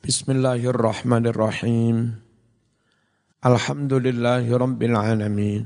بسم 0.00 0.32
الله 0.32 0.60
الرحمن 0.72 1.24
الرحيم 1.26 1.96
الحمد 3.46 3.92
لله 3.92 4.44
رب 4.56 4.80
العالمين 4.82 5.62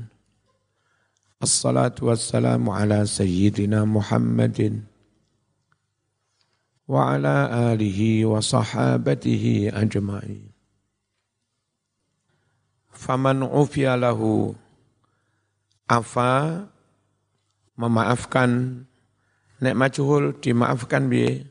الصلاة 1.43 1.95
والسلام 2.01 2.63
على 2.69 3.05
سيدنا 3.05 3.85
محمد 3.85 4.59
وعلى 6.87 7.35
آله 7.73 7.99
وصحابته 8.25 9.45
أجمعين 9.73 10.51
فمن 12.91 13.43
عفي 13.43 13.85
له 13.95 14.21
عفا 15.89 16.33
ما 17.77 17.87
معفكان 17.87 18.83
نعمة 19.61 19.87
جهول 19.95 20.35
دي 20.43 20.53
معفكان 20.53 21.09
بي 21.09 21.47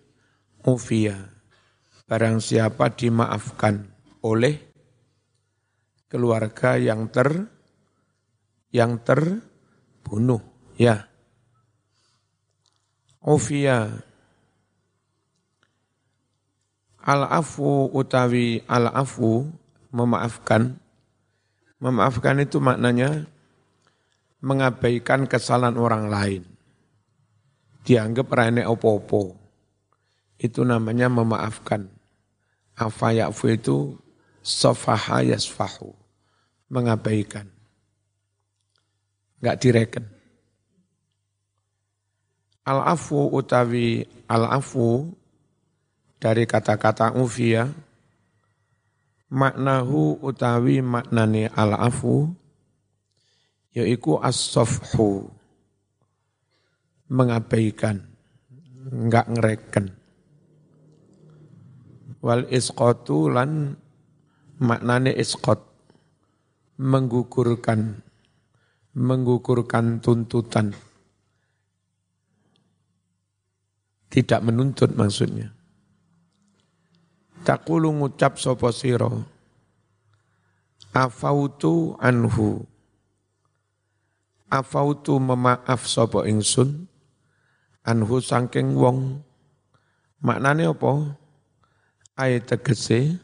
Barang 2.05 2.37
siapa 2.37 2.93
dimaafkan 2.93 3.81
oleh 4.21 4.61
keluarga 6.13 6.77
yang 6.77 7.09
ter 7.09 7.49
yang 8.69 9.01
terbunuh 9.01 10.45
ya. 10.77 11.09
Ufia 13.25 13.89
Al-afu 17.05 17.89
utawi 17.93 18.65
al-afu 18.69 19.49
memaafkan. 19.93 20.77
Memaafkan 21.81 22.41
itu 22.41 22.61
maknanya 22.61 23.29
mengabaikan 24.41 25.29
kesalahan 25.29 25.77
orang 25.77 26.09
lain. 26.09 26.43
Dianggap 27.85 28.29
rene 28.33 28.65
opo-opo. 28.65 29.37
Itu 30.41 30.65
namanya 30.65 31.13
memaafkan 31.13 31.94
Afa 32.75 33.15
ya'fu 33.15 33.55
itu 33.55 33.79
sofaha 34.43 35.23
yasfahu. 35.23 35.95
Mengabaikan. 36.71 37.47
Enggak 39.39 39.57
direken. 39.63 40.05
Al-afu 42.65 43.29
utawi 43.29 44.09
al-afu 44.25 45.13
dari 46.17 46.49
kata-kata 46.49 47.13
ufia 47.21 47.69
maknahu 49.29 50.25
utawi 50.25 50.81
maknane 50.81 51.53
al-afu 51.53 52.33
yaiku 53.77 54.17
as-sofhu 54.23 55.29
mengabaikan 57.11 58.01
enggak 58.89 59.27
ngereken 59.29 59.93
wal 62.25 62.49
isqatu 62.49 63.29
lan 63.29 63.77
maknane 64.57 65.13
isqat. 65.13 65.61
Menggugurkan 66.75 68.03
menggugurkan 68.95 70.03
tuntutan. 70.03 70.75
Tidak 74.11 74.41
menuntut 74.43 74.95
maksudnya. 74.95 75.55
Takulu 77.43 77.91
ngucap 77.95 78.39
sapa 78.39 78.71
sira? 78.71 79.11
Afautu 80.95 81.99
anhu. 81.99 82.63
Afautu 84.51 85.19
memaaf 85.19 85.87
sapa 85.87 86.27
ingsun? 86.31 86.87
Anhu 87.87 88.23
saking 88.23 88.79
wong. 88.79 89.23
Maknane 90.23 90.71
apa 90.71 91.23
ayat 92.19 92.51
tegese 92.51 93.19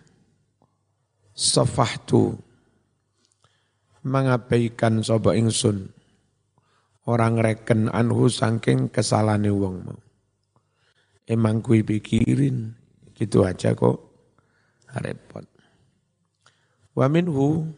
safahtu. 1.34 2.38
Mengabaikan 4.00 5.04
sapa 5.04 5.36
ingsun. 5.36 5.92
Orang 7.04 7.36
reken 7.36 7.92
anhu 7.92 8.32
saking 8.32 8.88
kesalane 8.88 9.52
wong 9.52 9.84
emang 11.30 11.62
kui 11.62 11.86
pikirin. 11.86 12.74
Gitu 13.14 13.44
aja 13.44 13.76
kok. 13.76 14.00
Repot. 14.98 15.46
Wa 16.96 17.06
minhu. 17.06 17.70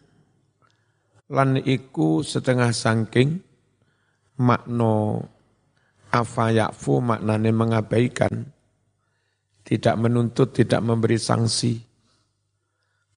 Lan 1.32 1.58
iku 1.58 2.20
setengah 2.20 2.70
saking 2.70 3.40
makno 4.38 5.26
afa 6.12 6.52
yakfu 6.52 7.00
maknane 7.00 7.48
mengabaikan 7.56 8.52
tidak 9.62 9.94
menuntut, 9.98 10.50
tidak 10.50 10.82
memberi 10.82 11.18
sanksi. 11.18 11.78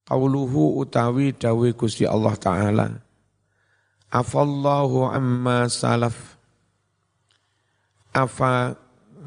Qauluhu 0.06 0.78
utawi 0.78 1.34
dawe 1.34 1.68
Gusti 1.74 2.06
Allah 2.06 2.36
Ta'ala. 2.38 2.88
Afallahu 4.14 5.10
amma 5.10 5.66
salaf. 5.66 6.38
Afa 8.14 8.78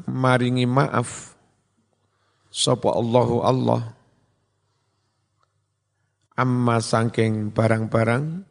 maringi 0.07 0.63
maaf. 0.63 1.35
Sopo 2.47 2.95
Allahu 2.95 3.43
Allah. 3.43 3.91
Amma 6.39 6.79
sangking 6.79 7.51
barang-barang. 7.51 8.47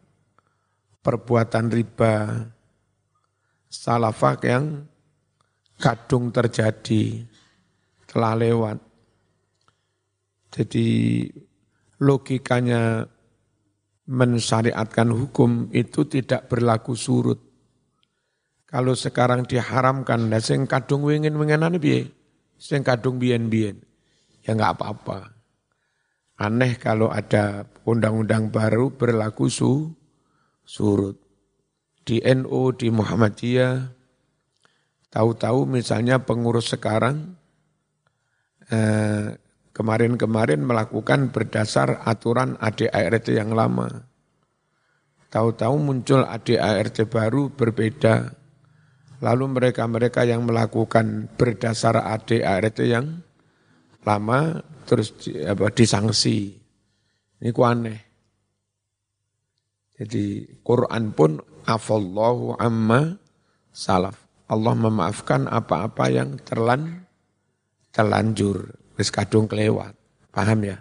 Perbuatan 1.00 1.66
riba. 1.72 2.44
Salafak 3.72 4.44
yang 4.44 4.84
kadung 5.80 6.28
terjadi 6.28 7.24
telah 8.08 8.32
lewat. 8.34 8.80
Jadi 10.48 11.28
logikanya 12.00 13.04
mensyariatkan 14.08 15.12
hukum 15.12 15.69
itu 15.76 16.08
tidak 16.08 16.48
berlaku 16.48 16.96
surut. 16.96 17.36
Kalau 18.69 18.96
sekarang 18.96 19.44
diharamkan, 19.44 20.28
nah 20.28 20.41
sing 20.41 20.64
kadung 20.64 21.04
wingin 21.04 21.36
mengenani 21.36 21.80
biye, 21.80 22.08
sing 22.56 22.84
kadung 22.84 23.16
bien-bien, 23.16 23.80
ya 24.44 24.52
nggak 24.52 24.76
apa-apa. 24.76 25.32
Aneh 26.36 26.76
kalau 26.76 27.08
ada 27.08 27.64
undang-undang 27.88 28.52
baru 28.52 28.92
berlaku 28.92 29.48
su, 29.48 29.92
surut. 30.64 31.16
Di 32.04 32.20
NU, 32.25 32.72
di 32.76 32.88
Muhammadiyah, 32.92 33.88
tahu-tahu 35.12 35.69
misalnya 35.69 36.20
pengurus 36.25 36.72
sekarang 36.72 37.38
kemarin-kemarin 39.72 40.60
melakukan 40.64 41.30
berdasar 41.30 42.02
aturan 42.04 42.58
ADART 42.58 43.30
yang 43.30 43.54
lama. 43.54 44.04
Tahu-tahu 45.28 45.76
muncul 45.78 46.24
ADART 46.24 47.04
baru 47.06 47.52
berbeda. 47.52 48.34
Lalu 49.18 49.44
mereka-mereka 49.50 50.22
yang 50.22 50.46
melakukan 50.46 51.30
berdasar 51.34 51.98
ADART 51.98 52.78
yang 52.86 53.22
lama 54.06 54.62
terus 54.88 55.14
di, 55.20 55.42
apa, 55.42 55.68
disangsi. 55.74 56.56
Ini 57.38 57.50
ku 57.54 57.62
aneh. 57.62 57.98
Jadi 59.98 60.58
Quran 60.62 61.10
pun 61.10 61.42
afallahu 61.66 62.54
amma 62.56 63.18
salaf. 63.74 64.16
Allah 64.48 64.74
memaafkan 64.78 65.44
apa-apa 65.50 66.08
yang 66.08 66.40
terlan 66.40 67.07
terlanjur, 67.93 68.76
wis 68.97 69.09
kadung 69.12 69.49
kelewat. 69.49 69.94
Paham 70.32 70.60
ya? 70.65 70.78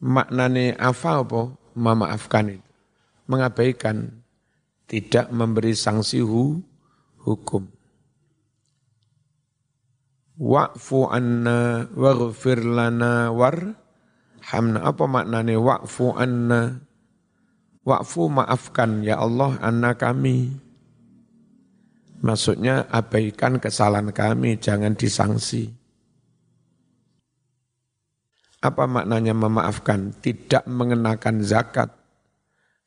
Maknane 0.00 0.76
afa 0.76 1.24
apa? 1.24 1.52
Memaafkan 1.74 2.60
itu. 2.60 2.70
Mengabaikan, 3.24 4.20
tidak 4.84 5.32
memberi 5.32 5.72
sanksi 5.72 6.20
hu, 6.20 6.60
hukum. 7.24 7.66
Wa'fu 10.34 11.08
anna 11.08 11.88
waghfir 11.94 12.62
lana 12.62 13.30
war 13.32 13.74
hamna. 14.50 14.82
Apa 14.84 15.04
maknane 15.06 15.56
wa'fu 15.56 16.14
anna? 16.14 16.84
Wa'fu 17.84 18.28
maafkan 18.32 19.04
ya 19.04 19.20
Allah 19.20 19.60
anna 19.60 19.92
kami 19.94 20.63
Maksudnya 22.24 22.88
abaikan 22.88 23.60
kesalahan 23.60 24.08
kami, 24.08 24.56
jangan 24.56 24.96
disangsi. 24.96 25.68
Apa 28.64 28.88
maknanya 28.88 29.36
memaafkan? 29.36 30.16
Tidak 30.24 30.64
mengenakan 30.64 31.44
zakat 31.44 31.92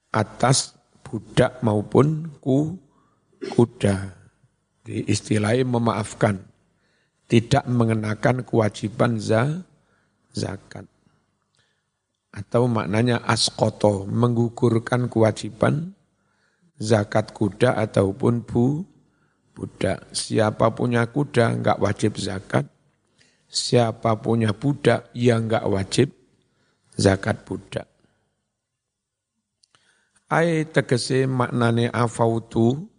atas 0.09 0.73
budak 1.05 1.61
maupun 1.61 2.33
ku, 2.41 2.81
kuda. 3.53 4.17
Di 4.81 5.05
istilahnya 5.05 5.69
memaafkan. 5.69 6.41
Tidak 7.29 7.69
mengenakan 7.69 8.41
kewajiban 8.41 9.21
za, 9.21 9.61
zakat. 10.33 10.89
Atau 12.33 12.65
maknanya 12.65 13.21
askoto, 13.21 14.09
menggugurkan 14.09 15.05
kewajiban 15.13 15.93
zakat 16.81 17.37
kuda 17.37 17.77
ataupun 17.77 18.41
bu, 18.41 18.96
budak. 19.57 20.13
Siapa 20.13 20.69
punya 20.77 21.09
kuda 21.09 21.57
enggak 21.57 21.81
wajib 21.81 22.21
zakat. 22.21 22.69
siapa 23.47 24.19
punya 24.19 24.51
budak 24.51 25.07
yang 25.15 25.47
enggak 25.47 25.65
wajib 25.65 26.11
zakat 26.93 27.41
budak. 27.47 27.87
Ai 30.27 30.67
tegese 30.67 31.23
maknane 31.25 31.87
afautu 31.87 32.91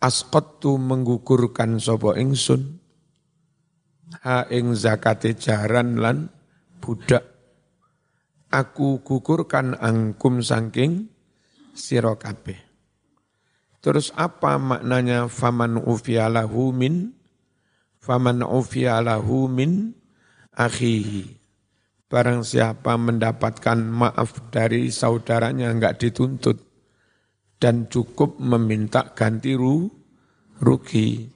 asqattu 0.00 0.80
menggugurkan 0.80 1.76
sapa 1.76 2.16
ingsun 2.16 2.80
ha 4.24 4.48
ing 4.48 4.72
zakate 4.72 5.36
jaran 5.36 6.00
lan 6.00 6.32
budak 6.80 7.24
aku 8.48 9.04
gugurkan 9.04 9.76
angkum 9.76 10.40
sangking 10.40 11.12
sira 11.76 12.16
kabeh 12.16 12.69
terus 13.80 14.12
apa 14.16 14.60
maknanya 14.60 15.26
faman 15.26 15.80
ufialahu 15.80 16.72
min 16.72 17.16
faman 18.00 18.44
ufialahu 18.44 19.48
min 19.48 19.96
akhihi 20.56 21.40
Barang 22.10 22.42
siapa 22.42 22.98
mendapatkan 22.98 23.78
maaf 23.78 24.50
dari 24.50 24.90
saudaranya 24.90 25.70
enggak 25.70 26.02
dituntut 26.02 26.58
dan 27.62 27.86
cukup 27.86 28.34
meminta 28.42 29.14
ganti 29.14 29.54
ru, 29.54 29.86
rugi. 30.58 31.30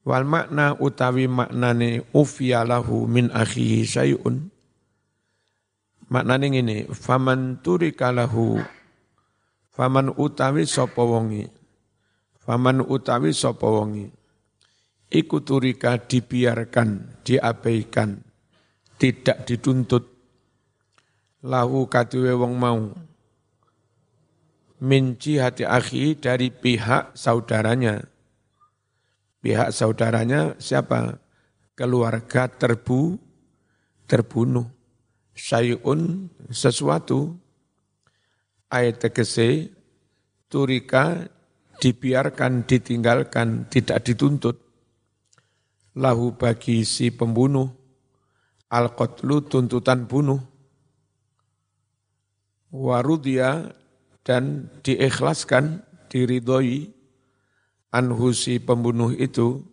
Wal 0.00 0.24
makna 0.24 0.80
utawi 0.80 1.28
maknane 1.28 2.08
ufiyalahu 2.16 3.04
min 3.04 3.28
akhihi 3.28 3.84
syai'un. 3.84 4.48
Maknane 6.08 6.46
ngene, 6.56 6.76
faman 6.96 7.60
turikalahu 7.60 8.64
faman 9.72 10.12
utawi 10.14 10.66
sapa 10.66 11.00
wonge. 11.02 11.50
Faman 12.42 12.82
utawi 12.82 13.34
sapa 13.34 13.66
wonge. 13.66 14.12
Iku 15.10 15.42
turika 15.42 15.98
dibiarkan, 15.98 17.22
diabaikan 17.26 18.30
tidak 19.00 19.48
dituntut 19.48 20.04
lahu 21.40 21.88
kaduwe 21.88 22.36
wong 22.36 22.52
mau 22.60 22.92
minci 24.84 25.40
hati 25.40 25.64
akhi 25.64 26.20
dari 26.20 26.52
pihak 26.52 27.16
saudaranya. 27.16 28.04
Pihak 29.40 29.72
saudaranya 29.72 30.60
siapa? 30.60 31.16
Keluarga 31.72 32.44
terbu, 32.44 33.16
terbunuh. 34.04 34.68
Syai'un 35.32 36.28
sesuatu. 36.52 37.39
Ayat 38.70 39.02
tegese, 39.02 39.74
turika 40.46 41.26
dibiarkan, 41.82 42.68
ditinggalkan, 42.70 43.66
tidak 43.66 44.06
dituntut. 44.06 44.62
Lahu 45.98 46.38
bagi 46.38 46.86
si 46.86 47.10
pembunuh. 47.10 47.66
Al-qatlu 48.70 49.50
tuntutan 49.50 50.06
bunuh. 50.06 50.38
Warudia 52.70 53.74
dan 54.22 54.70
diikhlaskan 54.86 55.82
diridhoi 56.06 56.94
anhu 57.90 58.30
si 58.30 58.62
pembunuh 58.62 59.10
itu. 59.10 59.66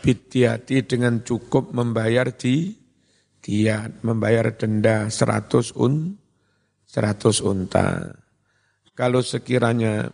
Bitiati 0.00 0.80
dengan 0.88 1.20
cukup 1.20 1.76
membayar 1.76 2.32
di 2.32 2.72
dia 3.44 3.92
membayar 4.00 4.56
denda 4.56 5.12
seratus 5.12 5.76
un 5.76 6.21
seratus 6.92 7.40
unta 7.40 8.12
kalau 8.92 9.24
sekiranya 9.24 10.12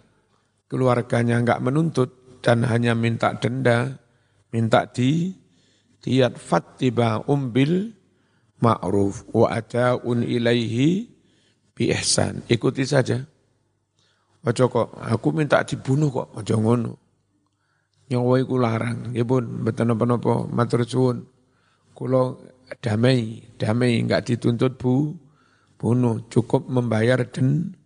keluarganya 0.70 1.42
enggak 1.42 1.58
menuntut 1.58 2.38
dan 2.38 2.62
hanya 2.62 2.94
minta 2.94 3.34
denda 3.34 3.98
minta 4.54 4.86
di 4.86 5.34
tiat 5.98 6.38
fattiba 6.38 7.26
umbil 7.26 7.90
ma'ruf 8.62 9.26
wa 9.34 9.50
ata'un 9.50 10.22
ilaihi 10.22 11.19
bi. 11.78 11.94
Ikuti 12.50 12.82
saja. 12.82 13.22
Ojo 14.42 14.64
kok, 14.70 14.88
aku 14.98 15.28
minta 15.34 15.62
dibunuh 15.62 16.10
kok, 16.10 16.28
ojo 16.34 16.54
ngono. 16.58 16.92
Nyawa 18.08 18.34
iku 18.40 18.56
larang, 18.56 19.12
nggih 19.12 19.26
pun 19.26 19.44
mboten 19.62 19.92
napa-napa, 19.92 20.48
matur 20.48 20.82
suwun. 20.88 21.28
Kula 21.92 22.38
damai, 22.80 23.42
damai 23.60 24.00
enggak 24.00 24.25
dituntut 24.25 24.80
bu, 24.80 25.12
bunuh, 25.78 26.26
cukup 26.28 26.66
membayar 26.66 27.22
den, 27.22 27.78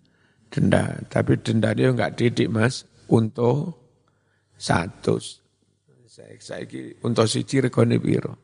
denda. 0.48 0.98
Tapi 1.12 1.38
denda 1.44 1.76
dia 1.76 1.92
enggak 1.92 2.16
didik 2.16 2.48
mas, 2.48 2.88
untuk 3.12 3.76
satu. 4.56 5.20
Saiki 6.12 7.00
untuk 7.00 7.24
siji 7.24 7.64
regane 7.64 7.96
piro? 7.96 8.36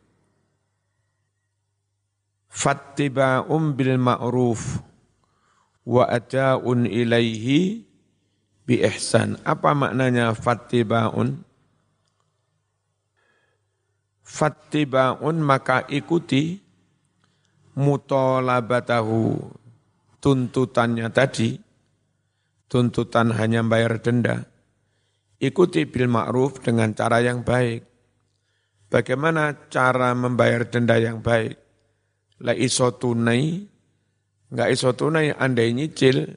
Fattiba'um 2.48 3.76
bil 3.76 4.00
ma'ruf 4.00 4.80
wa 5.84 6.04
ata'un 6.08 6.88
ilaihi 6.88 7.84
bi 8.64 8.74
ihsan. 8.88 9.36
Apa 9.44 9.76
maknanya 9.76 10.32
fattiba'un? 10.32 11.44
Fattiba'un 14.24 15.36
maka 15.40 15.84
ikuti 15.92 16.60
mutolabatahu 17.78 19.38
tuntutannya 20.19 21.06
tadi, 21.14 21.54
tuntutan 22.66 23.30
hanya 23.38 23.62
bayar 23.62 24.02
denda 24.02 24.58
Ikuti 25.38 25.86
bil 25.86 26.10
ma'ruf 26.10 26.58
dengan 26.58 26.90
cara 26.98 27.22
yang 27.22 27.46
baik. 27.46 27.86
Bagaimana 28.90 29.70
cara 29.70 30.10
membayar 30.10 30.66
denda 30.66 30.98
yang 30.98 31.22
baik? 31.22 31.54
La 32.42 32.58
iso 32.58 32.90
tunai, 32.98 33.62
enggak 34.50 34.69
iso 34.74 34.98
tunai, 34.98 35.31
andai 35.31 35.70
nyicil, 35.70 36.34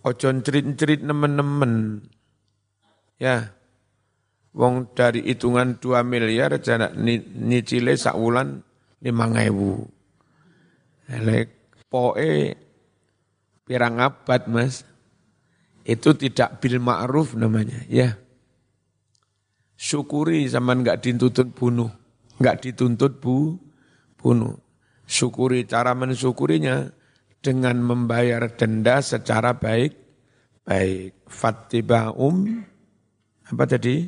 ojo 0.00 0.28
cerit-cerit 0.40 1.04
nemen-nemen. 1.04 2.00
Ya, 3.20 3.52
wong 4.56 4.88
dari 4.96 5.20
hitungan 5.20 5.76
2 5.76 6.00
miliar, 6.00 6.56
jana 6.64 6.88
nyicile 6.96 7.92
sakulan 7.92 8.64
5 9.04 9.36
ngewu. 9.36 9.99
Lek 11.10 11.74
poe 11.90 12.54
pirang 13.66 13.98
abad 13.98 14.46
mas, 14.46 14.86
itu 15.82 16.14
tidak 16.14 16.62
bil 16.62 16.78
ma'ruf 16.78 17.34
namanya, 17.34 17.82
ya 17.90 18.14
syukuri 19.80 20.44
zaman 20.44 20.84
nggak 20.84 21.00
dituntut 21.00 21.56
bunuh, 21.56 21.88
nggak 22.36 22.68
dituntut 22.68 23.16
bu, 23.16 23.56
bunuh. 24.20 24.60
Syukuri 25.08 25.64
cara 25.64 25.96
mensyukurinya 25.96 26.92
dengan 27.40 27.80
membayar 27.80 28.44
denda 28.52 29.00
secara 29.00 29.56
baik, 29.56 29.96
baik. 30.62 31.16
Fattiba'um, 31.26 32.62
apa 33.48 33.64
tadi? 33.66 34.06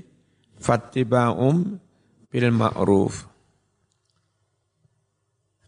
Fattiba'um 0.60 1.80
bil 2.28 2.48
ma'ruf. 2.54 3.26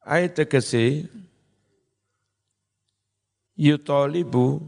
Ayat 0.04 0.36
tegesi, 0.36 1.08
yutolibu, 3.54 4.62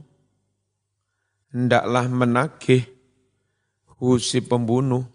hendaklah 1.50 2.06
menagih 2.06 2.86
husi 3.98 4.42
pembunuh, 4.42 5.06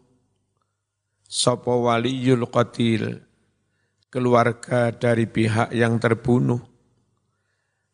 Sopo 1.32 1.88
waliyul 1.88 2.44
qatil, 2.52 3.24
keluarga 4.12 4.92
dari 4.92 5.24
pihak 5.24 5.72
yang 5.72 5.96
terbunuh, 5.96 6.60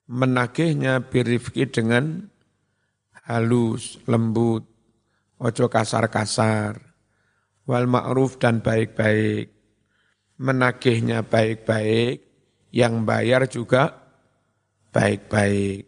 menagihnya 0.10 1.06
birifki 1.06 1.70
dengan 1.70 2.26
halus, 3.30 4.02
lembut, 4.10 4.66
ojo 5.38 5.66
kasar-kasar, 5.70 6.82
wal 7.70 7.86
ma'ruf 7.86 8.42
dan 8.42 8.66
baik-baik, 8.66 9.54
menagihnya 10.42 11.22
baik-baik, 11.22 12.26
yang 12.74 13.06
bayar 13.06 13.46
juga 13.46 14.07
baik-baik. 14.98 15.86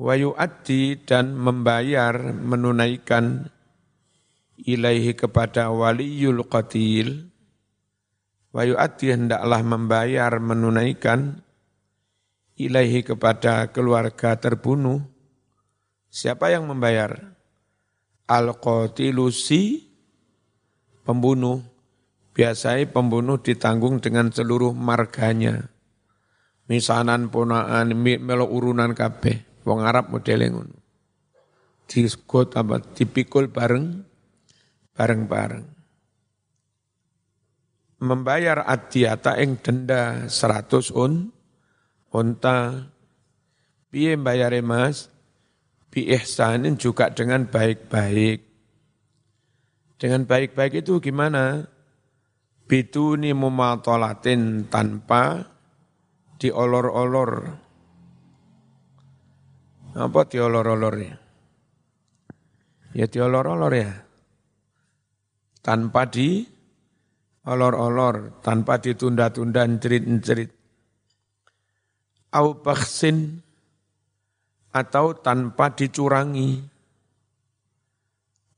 Wayu 0.00 0.32
adi 0.32 0.96
dan 0.96 1.36
membayar, 1.36 2.16
menunaikan 2.32 3.52
ilaihi 4.56 5.12
kepada 5.12 5.68
waliyul 5.68 6.48
qatil. 6.48 7.28
Wa 8.50 8.64
yu'ati 8.64 9.12
hendaklah 9.12 9.60
membayar 9.60 10.32
menunaikan 10.40 11.44
ilaihi 12.56 13.04
kepada 13.04 13.68
keluarga 13.68 14.40
terbunuh. 14.40 15.04
Siapa 16.08 16.48
yang 16.48 16.64
membayar? 16.64 17.36
Al 18.24 18.56
qatilu 18.56 19.28
si 19.28 19.84
pembunuh. 21.04 21.60
Biasanya 22.32 22.88
pembunuh 22.88 23.36
ditanggung 23.36 24.00
dengan 24.00 24.32
seluruh 24.32 24.72
marganya 24.72 25.68
misanan 26.70 27.26
ponaan 27.34 27.90
melo 27.98 28.46
urunan 28.46 28.94
kabeh. 28.94 29.66
Wong 29.66 29.82
Arab 29.82 30.14
modele 30.14 30.46
ngono. 30.46 30.78
Diskot 31.90 32.54
apa 32.54 32.78
dipikul 32.94 33.50
bareng 33.50 34.06
bareng-bareng. 34.94 35.80
membayar 38.00 38.64
adiyata 38.64 39.36
ing 39.38 39.60
denda 39.60 40.26
100 40.26 40.90
un 40.96 41.28
unta. 42.16 42.88
Piye 43.90 44.14
bayare 44.14 44.62
Mas? 44.62 45.10
Bi 45.90 46.06
ihsanin 46.14 46.78
juga 46.78 47.10
dengan 47.10 47.50
baik-baik. 47.50 48.38
Dengan 49.98 50.22
baik-baik 50.24 50.86
itu 50.86 51.02
gimana? 51.02 51.66
Bituni 52.70 53.34
mumatolatin 53.34 54.70
tanpa 54.70 55.42
diolor-olor 56.40 57.30
apa 59.90 60.20
diolor-olor 60.24 60.94
ya 60.96 61.14
ya 62.96 63.06
diolor-olor 63.06 63.72
ya 63.76 63.92
tanpa 65.60 66.08
di 66.08 66.60
olor-olor 67.48 68.44
tanpa 68.44 68.76
ditunda-tunda 68.80 69.64
cerit-cerit. 69.80 70.50
Au 72.30 72.54
baksin 72.62 73.42
atau 74.70 75.18
tanpa 75.18 75.74
dicurangi. 75.74 76.62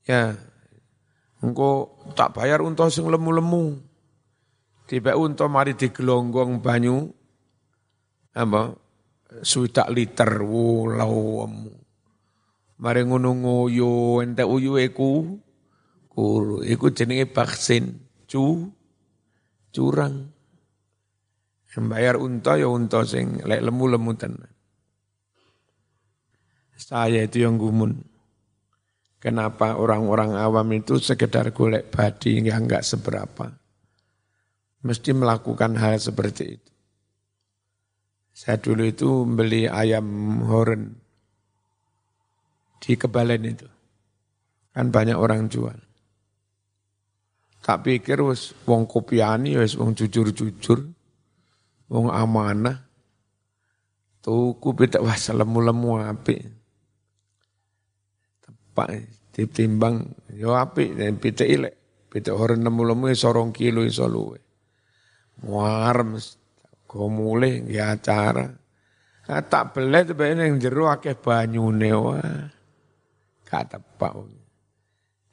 Ya, 0.03 0.35
engko 1.39 1.95
tak 2.13 2.35
bayar 2.35 2.61
untuk 2.61 2.91
sing 2.91 3.07
lemu-lemu. 3.07 3.79
Tiba 4.83 5.15
untuk 5.15 5.47
mari 5.47 5.73
digelonggong 5.73 6.59
banyu 6.59 7.07
apa 8.33 8.73
suwidak 9.41 9.89
liter 9.93 10.41
wulau 10.41 11.45
mari 12.81 13.01
ngono 13.05 13.29
ngoyo 13.37 14.21
entek 14.25 14.49
uyu 14.49 14.77
iku 14.81 15.37
kuru 16.09 16.61
iku 16.65 16.93
jenenge 16.93 17.29
vaksin 17.29 18.03
cu 18.29 18.73
curang. 19.73 20.29
Bayar 21.73 22.21
unta 22.21 22.53
ya 22.53 22.69
unta 22.69 23.01
sing 23.01 23.41
lek 23.41 23.65
lemu-lemu 23.65 24.11
tenan. 24.13 24.51
Saya 26.77 27.25
itu 27.25 27.41
yang 27.41 27.57
gumun. 27.57 27.97
Kenapa 29.17 29.79
orang-orang 29.81 30.37
awam 30.37 30.69
itu 30.77 31.01
sekedar 31.01 31.49
golek 31.49 31.89
badi 31.89 32.37
yang 32.37 32.69
enggak 32.69 32.85
seberapa. 32.85 33.49
Mesti 34.85 35.15
melakukan 35.17 35.79
hal 35.79 35.97
seperti 35.97 36.59
itu. 36.59 36.72
Saya 38.33 38.57
dulu 38.57 38.89
itu 38.89 39.29
beli 39.29 39.69
ayam 39.69 40.41
horen 40.49 40.97
di 42.81 42.97
kebalen 42.97 43.45
itu. 43.45 43.69
Kan 44.73 44.89
banyak 44.89 45.13
orang 45.13 45.47
jual. 45.53 45.77
Tak 47.63 47.85
pikir 47.87 48.19
wis 48.25 48.51
wong 48.65 48.89
kopiani 48.89 49.55
wis 49.55 49.79
wong 49.79 49.95
jujur-jujur, 49.95 50.91
wong 51.87 52.07
amanah. 52.11 52.83
Tuku 54.19 54.73
beda 54.73 54.99
wah 54.99 55.15
lemu-lemu 55.15 55.89
apik. 56.09 56.41
Tepak 58.43 58.87
ditimbang 59.31 60.09
yo 60.33 60.57
apik 60.57 60.97
beda 61.21 61.45
ilek. 61.45 61.75
Beda 62.09 62.33
orang 62.33 62.65
lemu-lemu 62.65 63.13
sorong 63.13 63.53
kilo 63.53 63.85
iso 63.85 64.09
luwe. 64.09 64.41
Warm 65.45 66.17
mulai 66.95 67.65
ya 67.65 67.97
acara. 67.97 68.45
Nah, 69.23 69.41
tak 69.47 69.73
belet 69.73 70.11
ben 70.13 70.37
yang 70.37 70.59
jero 70.59 70.91
akeh 70.91 71.15
banyune 71.15 71.89
wah. 71.95 72.51
Gak 73.47 73.63
tepak. 73.71 74.13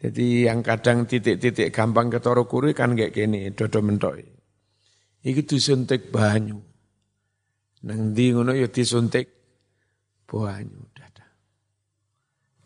Jadi 0.01 0.49
yang 0.49 0.65
kadang 0.65 1.05
titik-titik 1.05 1.69
gampang 1.69 2.09
ketoro 2.09 2.49
kuri 2.49 2.73
kan 2.73 2.97
kayak 2.97 3.13
gini, 3.13 3.53
dodo 3.53 3.85
mentok. 3.85 4.17
Iki 5.21 5.45
disuntik 5.45 6.09
banyu. 6.09 6.57
Nang 7.85 8.17
di 8.17 8.33
ngono 8.33 8.57
ya 8.57 8.73
disuntik 8.73 9.29
banyu 10.25 10.81
dada. 10.97 11.29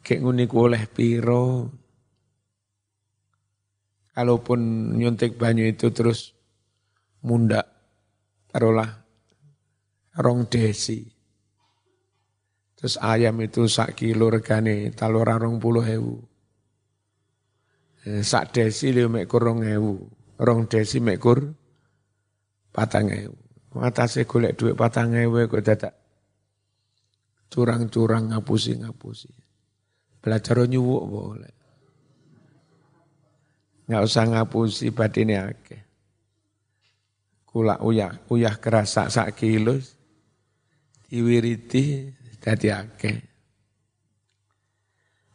Kayak 0.07 0.21
nguni 0.23 0.45
oleh 0.47 0.83
piro. 0.87 1.47
Kalaupun 4.15 4.95
nyuntik 4.95 5.35
banyu 5.35 5.67
itu 5.67 5.91
terus 5.91 6.39
munda, 7.27 7.67
taruhlah 8.55 9.03
rong 10.23 10.47
desi. 10.47 11.03
Terus 12.79 12.95
ayam 13.03 13.43
itu 13.43 13.67
sak 13.67 13.99
kilo 13.99 14.31
regane, 14.31 14.95
talur 14.95 15.27
rong 15.27 15.59
puluh 15.59 15.83
hewu 15.83 16.23
Eh, 18.05 18.21
sak 18.21 18.53
desi 18.53 18.93
lho 18.93 19.09
mek 19.09 19.33
rong 19.33 19.65
ewu, 19.65 19.97
rong 20.37 20.69
desi 20.69 21.01
mek 21.01 21.17
kur 21.17 21.41
patang 22.69 23.09
ewu. 23.09 23.33
Matase 23.75 24.29
golek 24.29 24.61
duit 24.61 24.77
patang 24.77 25.17
ewu 25.17 25.49
kok 25.49 25.65
dadak 25.65 25.95
curang-curang 27.49 28.35
ngapusi-ngapusi. 28.35 29.33
Belajar 30.21 30.69
nyuwuk 30.69 31.05
boleh. 31.07 31.55
Nggak 33.89 34.03
usah 34.05 34.25
ngapusi 34.27 34.93
batine 34.93 35.41
akeh. 35.41 35.84
Kula 37.55 37.79
uyah, 37.87 38.19
uyah 38.35 38.59
kerasa 38.59 39.07
sak 39.07 39.39
kilo, 39.39 39.79
diwiriti 41.07 42.11
dadi 42.43 42.67
akeh. 42.67 43.15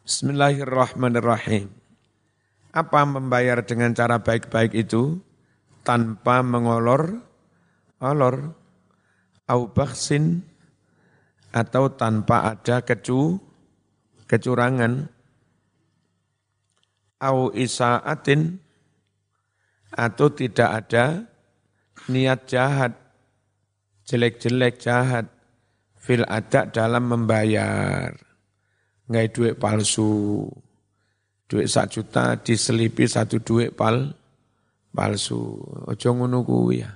Bismillahirrahmanirrahim. 0.04 1.72
Apa 2.76 3.08
membayar 3.08 3.64
dengan 3.64 3.96
cara 3.96 4.20
baik-baik 4.20 4.76
itu 4.76 5.16
tanpa 5.88 6.44
mengolor 6.44 7.24
olor 8.04 8.52
au 9.48 9.72
baksin 9.72 10.44
atau 11.56 11.88
tanpa 11.96 12.52
ada 12.52 12.84
kecu 12.84 13.40
kecurangan 14.28 15.08
au 17.24 17.48
isaatin 17.56 18.60
atau 19.96 20.28
tidak 20.36 20.84
ada 20.84 21.24
niat 22.10 22.50
jahat 22.50 22.94
jelek-jelek 24.10 24.82
jahat 24.82 25.30
fil 25.96 26.26
adak 26.26 26.74
dalam 26.74 27.06
membayar 27.06 28.10
ngai 29.10 29.30
duit 29.30 29.62
palsu 29.62 30.50
duit 31.50 31.66
sak 31.66 31.90
juta 31.94 32.38
diselipi 32.38 33.10
satu 33.10 33.42
duit 33.42 33.74
pal 33.74 34.14
palsu. 34.94 35.58
Ojo 35.90 36.10
ngono 36.14 36.46
kuwi 36.46 36.86
ya. 36.86 36.94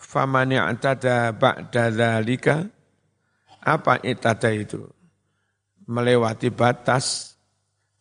Famani 0.00 0.56
atada 0.58 1.36
ba'da 1.36 1.92
dzalika 1.92 2.64
apa 3.60 4.00
itada 4.02 4.50
itu? 4.50 4.88
Melewati 5.90 6.54
batas, 6.54 7.36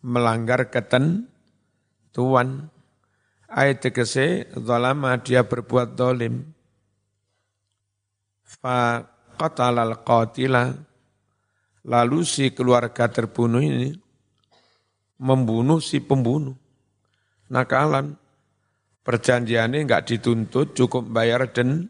melanggar 0.05 0.69
ketentuan. 0.71 2.69
Ayat 3.49 3.81
tegese 3.81 4.45
zalama 4.53 5.17
dia 5.17 5.41
berbuat 5.41 5.97
dolim. 5.97 6.45
Fa 8.45 9.01
qatalal 9.37 10.05
qatila. 10.05 10.73
Lalu 11.89 12.21
si 12.27 12.53
keluarga 12.53 13.09
terbunuh 13.09 13.63
ini 13.63 13.89
membunuh 15.19 15.83
si 15.83 15.99
pembunuh. 15.99 16.55
Nakalan. 17.51 18.15
Perjanjiannya 18.99 19.89
enggak 19.89 20.05
dituntut, 20.05 20.77
cukup 20.77 21.01
bayar 21.09 21.49
den, 21.49 21.89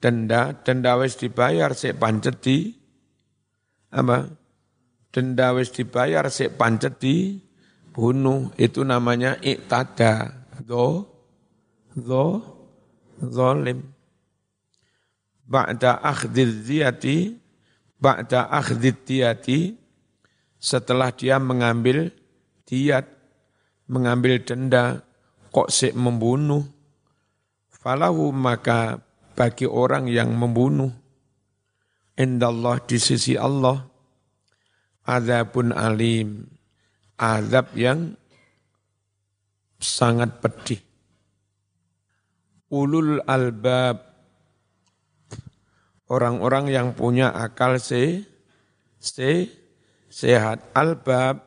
denda, 0.00 0.56
denda 0.64 0.96
wis 0.96 1.20
dibayar, 1.20 1.76
sik 1.76 2.00
pancet 2.00 2.40
di, 2.40 2.72
apa? 3.92 4.24
Denda 5.12 5.52
wis 5.52 5.68
dibayar, 5.68 6.24
sik 6.32 6.56
pancet 6.56 6.96
di, 6.96 7.36
bunuh. 7.92 8.56
Itu 8.56 8.88
namanya 8.88 9.36
iktada. 9.44 10.39
Do, 10.60 11.08
do, 11.96 12.44
zolim. 13.20 13.80
Ba'da 15.48 15.98
akhdid 15.98 16.62
ziyati, 16.62 17.34
ba'da 17.98 18.46
akhdid 18.52 19.02
diyati, 19.02 19.74
setelah 20.60 21.10
dia 21.10 21.40
mengambil 21.40 22.12
diat, 22.68 23.08
mengambil 23.90 24.38
denda, 24.44 25.02
kok 25.50 25.72
sik 25.72 25.96
membunuh. 25.96 26.62
Falahu 27.72 28.30
maka 28.30 29.00
bagi 29.34 29.64
orang 29.64 30.06
yang 30.06 30.36
membunuh, 30.36 30.92
indallah 32.14 32.76
di 32.84 33.00
sisi 33.00 33.34
Allah, 33.34 33.88
azabun 35.08 35.72
alim, 35.72 36.44
azab 37.16 37.72
yang 37.72 38.19
sangat 39.80 40.38
pedih. 40.44 40.78
Ulul 42.70 43.18
albab, 43.26 43.98
orang-orang 46.06 46.70
yang 46.70 46.94
punya 46.94 47.34
akal 47.34 47.82
se, 47.82 48.22
se, 49.02 49.50
sehat. 50.06 50.70
Albab 50.76 51.42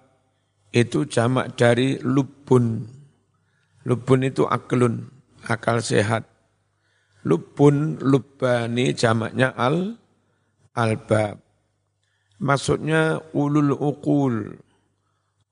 itu 0.76 1.08
jamak 1.08 1.56
dari 1.56 2.02
lubun. 2.04 2.84
Lubun 3.88 4.28
itu 4.28 4.44
aklun, 4.44 5.08
akal 5.48 5.80
sehat. 5.80 6.28
Lubun, 7.24 8.04
lubani 8.04 8.92
jamaknya 8.92 9.56
al, 9.56 9.96
albab. 10.76 11.40
Maksudnya 12.44 13.24
ulul 13.32 13.72
ukul, 13.80 14.60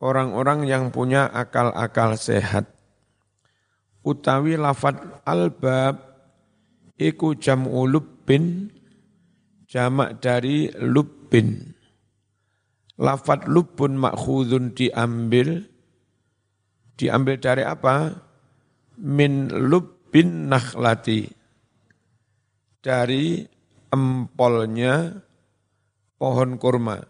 orang-orang 0.01 0.65
yang 0.65 0.89
punya 0.89 1.29
akal-akal 1.29 2.17
sehat. 2.17 2.67
Utawi 4.01 4.57
lafat 4.57 4.97
albab, 5.23 6.01
iku 6.97 7.37
jam'u 7.37 7.85
lubbin, 7.85 8.73
jamak 9.69 10.17
dari 10.17 10.73
lubbin. 10.81 11.77
Lafat 12.97 13.45
lubun 13.45 13.97
makhudun 13.97 14.73
diambil 14.73 15.71
Diambil 17.01 17.41
dari 17.41 17.65
apa? 17.65 18.13
Min 19.01 19.49
lubbin 19.49 20.53
nakhlati. 20.53 21.25
Dari 22.77 23.41
empolnya 23.89 25.09
pohon 26.21 26.61
kurma. 26.61 27.01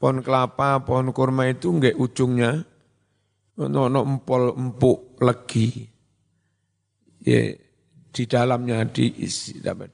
Pohon 0.00 0.24
kelapa, 0.24 0.80
pohon 0.80 1.12
kurma 1.12 1.44
itu 1.52 1.68
enggak 1.68 2.00
ujungnya 2.00 2.64
ono 3.60 3.92
no 3.92 4.00
empol 4.00 4.56
empuk 4.56 5.20
legi. 5.20 5.84
Ya, 7.20 7.52
di 8.08 8.22
dalamnya 8.24 8.88
diisi 8.88 9.60
dapat. 9.60 9.92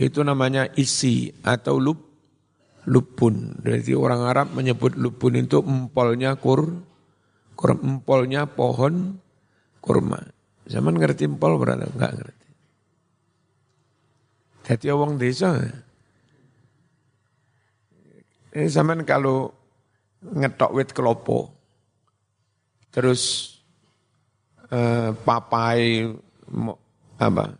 Itu 0.00 0.24
namanya 0.24 0.72
isi 0.72 1.28
atau 1.44 1.76
lub 1.76 2.00
lubun. 2.88 3.60
Jadi 3.60 3.92
orang 3.92 4.24
Arab 4.24 4.46
menyebut 4.56 4.96
lubun 4.96 5.36
itu 5.36 5.60
empolnya 5.60 6.40
kur 6.40 6.80
empolnya 7.60 8.48
pohon 8.48 9.20
kurma. 9.84 10.24
Zaman 10.64 10.96
ngerti 10.96 11.28
empol 11.28 11.60
berarti 11.60 11.92
enggak 11.92 12.12
ngerti. 12.16 12.48
Jadi 14.64 14.86
orang 14.88 15.20
desa. 15.20 15.60
Ini 18.50 18.66
zaman 18.66 19.06
kalau 19.06 19.46
ngetok 20.20 20.70
wit 20.74 20.90
kelopo, 20.90 21.50
terus 22.90 23.54
eh, 24.70 25.14
papai 25.14 26.06
mau, 26.50 26.76
apa 27.20 27.54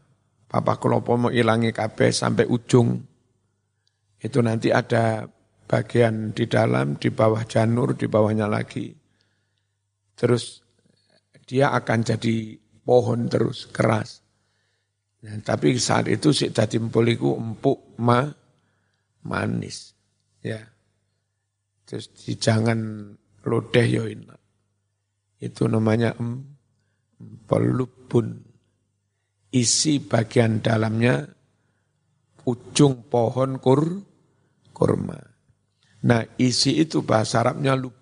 papa 0.51 0.75
kelopo 0.83 1.15
mau 1.15 1.31
ilangi 1.31 1.71
kabeh 1.71 2.11
sampai 2.11 2.45
ujung 2.51 2.99
itu 4.21 4.39
nanti 4.43 4.75
ada 4.75 5.25
bagian 5.71 6.35
di 6.35 6.51
dalam 6.51 6.99
di 6.99 7.09
bawah 7.15 7.47
janur 7.47 7.95
di 7.95 8.11
bawahnya 8.11 8.51
lagi 8.51 8.91
terus 10.19 10.61
dia 11.51 11.75
akan 11.75 12.07
jadi 12.07 12.55
pohon 12.87 13.27
terus 13.27 13.67
keras. 13.67 14.23
Nah, 15.27 15.35
tapi 15.43 15.75
saat 15.83 16.07
itu 16.07 16.31
si 16.31 16.55
dadi 16.55 16.79
empuliku 16.79 17.35
empuk 17.35 17.99
ma 17.99 18.23
manis. 19.27 19.91
Ya. 20.39 20.70
Terus 21.91 22.07
jangan 22.39 23.11
lodeh 23.43 23.87
yo 23.91 24.07
Itu 25.43 25.67
namanya 25.67 26.15
em, 26.15 26.47
empelubun. 27.19 28.47
Isi 29.51 29.99
bagian 29.99 30.63
dalamnya 30.63 31.27
ujung 32.47 33.11
pohon 33.11 33.59
kur 33.59 34.07
kurma. 34.71 35.19
Nah, 36.07 36.23
isi 36.39 36.79
itu 36.79 37.03
bahasa 37.03 37.43
Arabnya 37.43 37.75
lub 37.75 38.01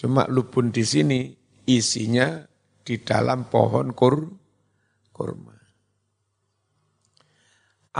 Cuma 0.00 0.24
lubun 0.32 0.72
di 0.72 0.80
sini 0.80 1.28
isinya 1.68 2.40
di 2.80 2.96
dalam 3.04 3.52
pohon 3.52 3.92
kur, 3.92 4.16
kurma. 5.12 5.52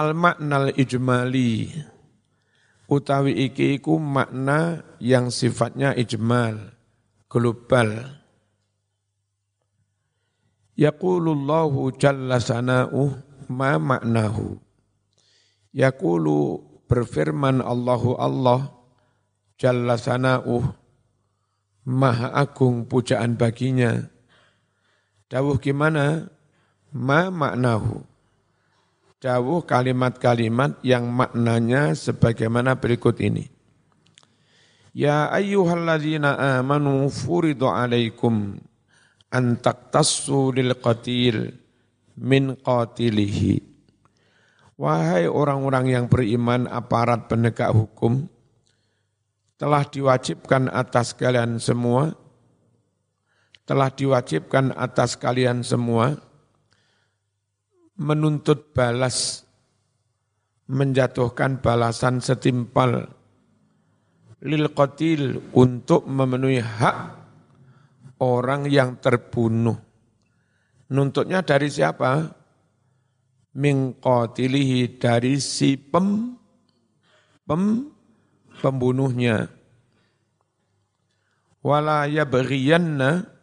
Al 0.01 0.17
maknal 0.17 0.73
ijmali 0.81 1.69
utawi 2.91 3.47
iki 3.47 3.79
iku 3.79 4.03
makna 4.03 4.83
yang 4.99 5.31
sifatnya 5.31 5.95
ijmal, 5.95 6.75
global. 7.31 8.19
Yaqulullahu 10.75 11.95
jalla 11.95 12.43
sana'uh 12.43 13.15
ma 13.47 13.79
maknahu. 13.79 14.59
Yaqulu 15.71 16.59
berfirman 16.91 17.63
Allahu 17.63 18.19
Allah 18.19 18.75
jalla 19.55 19.95
sana'uh 19.95 20.67
maha 21.87 22.35
agung 22.35 22.91
pujaan 22.91 23.39
baginya. 23.39 24.03
Dawuh 25.31 25.63
gimana? 25.63 26.27
Ma 26.91 27.31
maknahu. 27.31 28.10
Dawuh 29.21 29.69
kalimat-kalimat 29.69 30.81
yang 30.81 31.05
maknanya 31.13 31.93
sebagaimana 31.93 32.81
berikut 32.81 33.21
ini. 33.21 33.53
Ya 34.97 35.29
ayyuhalladzina 35.29 36.57
amanu 36.57 37.13
furidu 37.13 37.69
alaikum 37.69 38.57
an 39.29 39.61
taqtassu 39.61 40.57
lil 40.57 40.73
qatil 40.81 41.53
min 42.17 42.57
qatilihi. 42.65 43.61
Wahai 44.81 45.29
orang-orang 45.29 45.93
yang 45.93 46.09
beriman 46.09 46.65
aparat 46.65 47.29
penegak 47.29 47.77
hukum, 47.77 48.25
telah 49.61 49.85
diwajibkan 49.85 50.73
atas 50.73 51.13
kalian 51.13 51.61
semua, 51.61 52.17
telah 53.69 53.93
diwajibkan 53.93 54.73
atas 54.73 55.21
kalian 55.21 55.61
semua 55.61 56.30
menuntut 58.01 58.73
balas, 58.73 59.45
menjatuhkan 60.73 61.61
balasan 61.61 62.25
setimpal 62.25 63.13
lil 64.41 64.73
qatil 64.73 65.53
untuk 65.53 66.09
memenuhi 66.09 66.65
hak 66.65 66.99
orang 68.25 68.65
yang 68.73 68.97
terbunuh. 68.97 69.77
Nuntutnya 70.91 71.45
dari 71.45 71.69
siapa? 71.69 72.41
Min 73.61 73.99
qatilihi 74.01 74.97
dari 74.97 75.37
si 75.43 75.77
pem, 75.77 76.39
pem 77.45 77.63
pembunuhnya. 78.63 79.51
Wala 81.61 82.09
yabghiyanna 82.09 83.40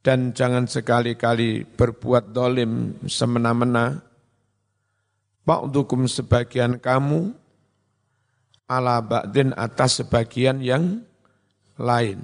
dan 0.00 0.32
jangan 0.32 0.64
sekali-kali 0.64 1.68
berbuat 1.76 2.32
dolim 2.32 2.96
semena-mena. 3.04 4.00
Ba'dukum 5.44 6.08
sebagian 6.08 6.80
kamu 6.80 7.32
ala 8.70 9.02
ba'din 9.04 9.52
atas 9.56 10.00
sebagian 10.00 10.62
yang 10.62 11.04
lain. 11.76 12.22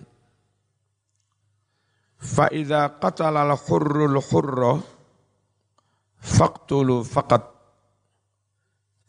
Fa'idha 2.17 2.97
qatala 2.97 3.45
al-hurrul 3.45 4.21
hurra 4.25 4.81
faqtulu 6.23 7.05
faqat. 7.05 7.45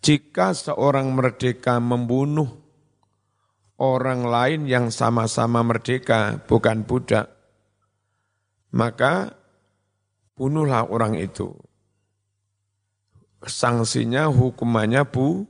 Jika 0.03 0.56
seorang 0.56 1.12
merdeka 1.12 1.80
membunuh 1.80 2.47
orang 3.80 4.27
lain 4.27 4.62
yang 4.65 4.88
sama-sama 4.89 5.62
merdeka, 5.62 6.41
bukan 6.47 6.84
budak, 6.86 7.37
maka 8.71 9.36
bunuhlah 10.38 10.88
orang 10.88 11.17
itu. 11.17 11.53
Sanksinya, 13.43 14.27
hukumannya 14.34 15.06
bu, 15.08 15.45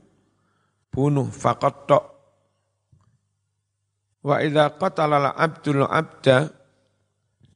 bunuh, 0.92 1.28
fakat 1.32 1.88
tok. 1.88 2.04
Wa 4.22 4.44
idha 4.44 4.68
abdul 4.74 5.86
abda, 5.88 6.52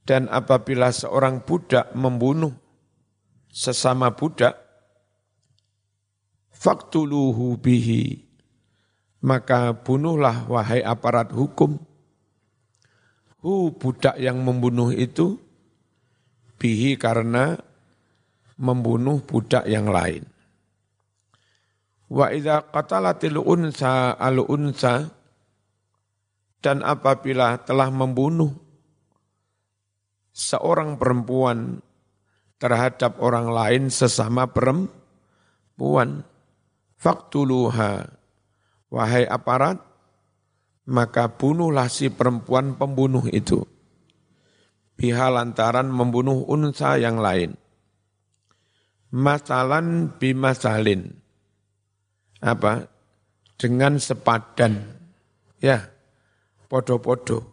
dan 0.02 0.26
apabila 0.32 0.90
seorang 0.90 1.44
budak 1.44 1.94
membunuh 1.94 2.54
sesama 3.52 4.14
budak, 4.14 4.56
faktuluhu 6.50 7.58
bihi, 7.58 8.22
maka 9.22 9.74
bunuhlah 9.74 10.46
wahai 10.46 10.82
aparat 10.82 11.34
hukum. 11.34 11.78
Hu 13.42 13.74
budak 13.74 14.22
yang 14.22 14.38
membunuh 14.38 14.94
itu 14.94 15.41
bihi 16.62 16.94
karena 16.94 17.58
membunuh 18.62 19.18
budak 19.18 19.66
yang 19.66 19.90
lain. 19.90 20.22
Wa 22.06 22.30
idza 22.30 22.62
qatalatil 22.70 23.42
unsa 23.42 24.14
al 24.14 24.38
unsa 24.46 25.10
dan 26.62 26.86
apabila 26.86 27.58
telah 27.66 27.90
membunuh 27.90 28.54
seorang 30.30 30.94
perempuan 30.94 31.82
terhadap 32.62 33.18
orang 33.18 33.50
lain 33.50 33.82
sesama 33.90 34.46
perempuan 34.46 36.22
faktuluha 36.94 38.22
Wahai 38.92 39.24
aparat, 39.24 39.80
maka 40.84 41.24
bunuhlah 41.32 41.88
si 41.88 42.12
perempuan 42.12 42.76
pembunuh 42.76 43.24
itu. 43.32 43.64
Biha 45.02 45.34
lantaran 45.34 45.90
membunuh 45.90 46.46
unsa 46.46 46.94
yang 46.94 47.18
lain. 47.18 47.58
Masalan 49.10 50.14
bimasalin. 50.14 51.10
Apa? 52.38 52.86
Dengan 53.58 53.98
sepadan. 53.98 54.78
Ya, 55.58 55.90
podo-podo. 56.70 57.50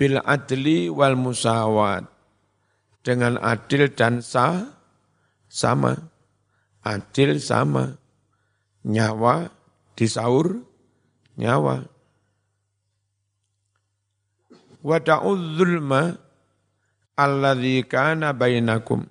Bil 0.00 0.16
adli 0.24 0.88
wal 0.88 1.20
musawat. 1.20 2.08
Dengan 3.04 3.36
adil 3.36 3.92
dan 3.92 4.24
sah, 4.24 4.72
sama. 5.52 6.00
Adil 6.80 7.44
sama. 7.44 8.00
Nyawa 8.88 9.52
disaur, 10.00 10.64
nyawa 11.36 11.95
Wada'udz 14.86 15.58
zulma 15.58 16.14
alladzi 17.18 17.82
kana 17.90 18.30
bainakum. 18.30 19.02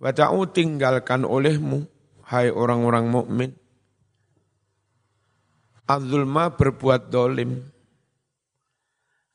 Wada'u 0.00 0.48
tinggalkan 0.48 1.28
olehmu, 1.28 1.84
hai 2.24 2.48
orang-orang 2.48 3.12
mukmin. 3.12 3.52
Az-zulma 5.84 6.48
berbuat 6.56 7.12
dolim. 7.12 7.60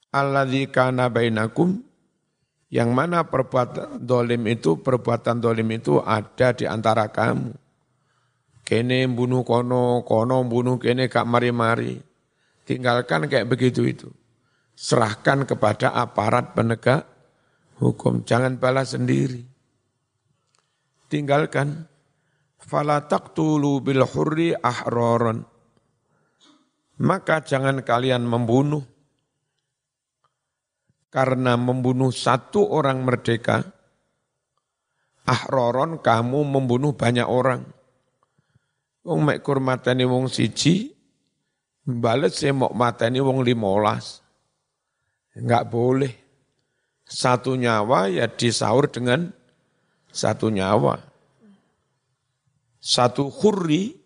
Alladzi 0.10 0.66
kana 0.74 1.14
bainakum, 1.14 1.86
yang 2.74 2.90
mana 2.90 3.30
perbuatan 3.30 4.02
dolim 4.02 4.50
itu, 4.50 4.82
perbuatan 4.82 5.38
dolim 5.38 5.70
itu 5.78 6.02
ada 6.02 6.58
di 6.58 6.66
antara 6.66 7.06
kamu. 7.06 7.54
Kene 8.66 9.06
bunuh 9.14 9.46
kono, 9.46 10.02
kono 10.02 10.42
bunuh 10.42 10.82
kene 10.82 11.06
gak 11.06 11.30
mari-mari. 11.30 12.02
Tinggalkan 12.66 13.30
kayak 13.30 13.46
begitu 13.46 13.86
itu 13.86 14.10
serahkan 14.80 15.44
kepada 15.44 15.92
aparat 15.92 16.56
penegak 16.56 17.04
hukum. 17.84 18.24
Jangan 18.24 18.56
balas 18.56 18.96
sendiri. 18.96 19.44
Tinggalkan. 21.12 21.84
Fala 22.60 23.04
taqtulu 23.04 23.84
bil 23.84 24.08
hurri 24.08 24.56
ahroron. 24.56 25.44
Maka 27.04 27.44
jangan 27.44 27.84
kalian 27.84 28.24
membunuh. 28.24 28.84
Karena 31.10 31.58
membunuh 31.58 32.14
satu 32.14 32.70
orang 32.70 33.02
merdeka, 33.02 33.66
ahroron 35.26 35.98
kamu 35.98 36.46
membunuh 36.46 36.94
banyak 36.94 37.26
orang. 37.26 37.66
Wong 39.02 39.26
mek 39.26 39.42
kurmatani 39.42 40.06
wong 40.06 40.30
siji, 40.30 40.94
bales 41.82 42.38
saya 42.38 42.54
mau 42.54 42.70
matani 42.70 43.18
wong 43.18 43.42
limolas. 43.42 44.29
Enggak 45.40 45.72
boleh. 45.72 46.14
Satu 47.10 47.58
nyawa 47.58 48.12
ya 48.12 48.30
disaur 48.30 48.92
dengan 48.92 49.32
satu 50.12 50.52
nyawa. 50.54 51.00
Satu 52.80 53.32
khurri 53.34 53.98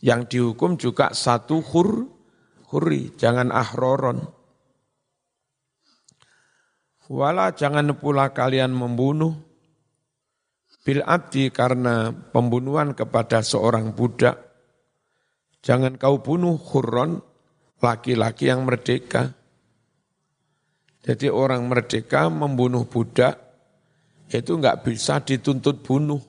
yang 0.00 0.26
dihukum 0.26 0.80
juga 0.80 1.12
satu 1.12 1.60
khur, 1.60 2.08
khurri, 2.66 3.14
jangan 3.14 3.52
ahroron. 3.52 4.26
Wala 7.10 7.52
jangan 7.54 7.94
pula 7.98 8.30
kalian 8.30 8.70
membunuh 8.70 9.34
bil 10.86 11.02
abdi 11.04 11.50
karena 11.50 12.10
pembunuhan 12.10 12.94
kepada 12.94 13.42
seorang 13.44 13.92
budak. 13.92 14.38
Jangan 15.60 16.00
kau 16.00 16.22
bunuh 16.24 16.56
khurron, 16.56 17.20
laki-laki 17.84 18.48
yang 18.48 18.64
merdeka. 18.64 19.39
Jadi 21.00 21.32
orang 21.32 21.64
merdeka 21.64 22.28
membunuh 22.28 22.84
budak 22.84 23.40
itu 24.28 24.60
enggak 24.60 24.84
bisa 24.84 25.24
dituntut 25.24 25.80
bunuh. 25.80 26.20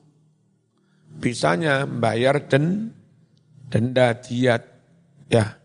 Bisanya 1.12 1.84
bayar 1.84 2.48
den, 2.48 2.96
denda 3.68 4.16
diat. 4.16 4.64
Ya. 5.28 5.60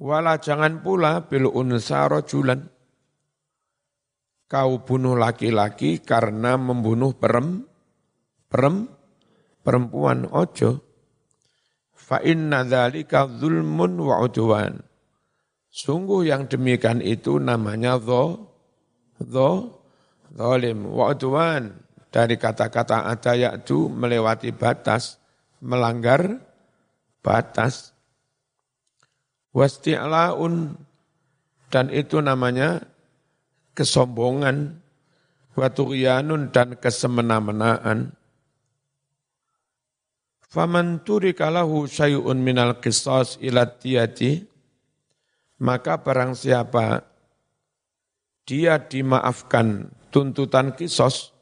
Wala 0.00 0.40
jangan 0.40 0.80
pula 0.80 1.28
bil 1.28 1.48
unsa 1.52 2.08
rojulan. 2.08 2.72
Kau 4.48 4.80
bunuh 4.80 5.18
laki-laki 5.18 6.00
karena 6.00 6.56
membunuh 6.56 7.12
perem, 7.12 7.68
perem, 8.48 8.88
perempuan 9.60 10.24
ojo. 10.32 10.80
Fa 11.92 12.22
inna 12.22 12.62
zulmun 13.42 13.98
wa 13.98 14.22
udwan 14.22 14.95
Sungguh 15.76 16.32
yang 16.32 16.48
demikian 16.48 17.04
itu 17.04 17.36
namanya 17.36 18.00
dho, 18.00 18.48
dho, 19.20 19.76
zolim, 20.32 20.88
wa'udwan. 20.88 21.68
Dari 22.08 22.40
kata-kata 22.40 23.04
adayatu 23.12 23.92
melewati 23.92 24.56
batas, 24.56 25.20
melanggar 25.60 26.40
batas. 27.20 27.92
Wasti'la'un, 29.52 30.80
dan 31.68 31.92
itu 31.92 32.24
namanya 32.24 32.80
kesombongan. 33.76 34.80
Watughyanun 35.56 36.52
dan 36.56 36.76
kesemena-menaan. 36.80 38.16
Faman 40.48 41.04
turikalahu 41.04 41.84
syai'un 41.84 42.36
minal 42.40 42.76
qisas 42.80 43.36
ila 43.44 43.64
tiyati, 43.64 44.55
maka 45.60 46.00
barang 46.04 46.36
siapa 46.36 47.04
dia 48.46 48.78
dimaafkan 48.78 49.90
tuntutan 50.14 50.76
kisos, 50.78 51.34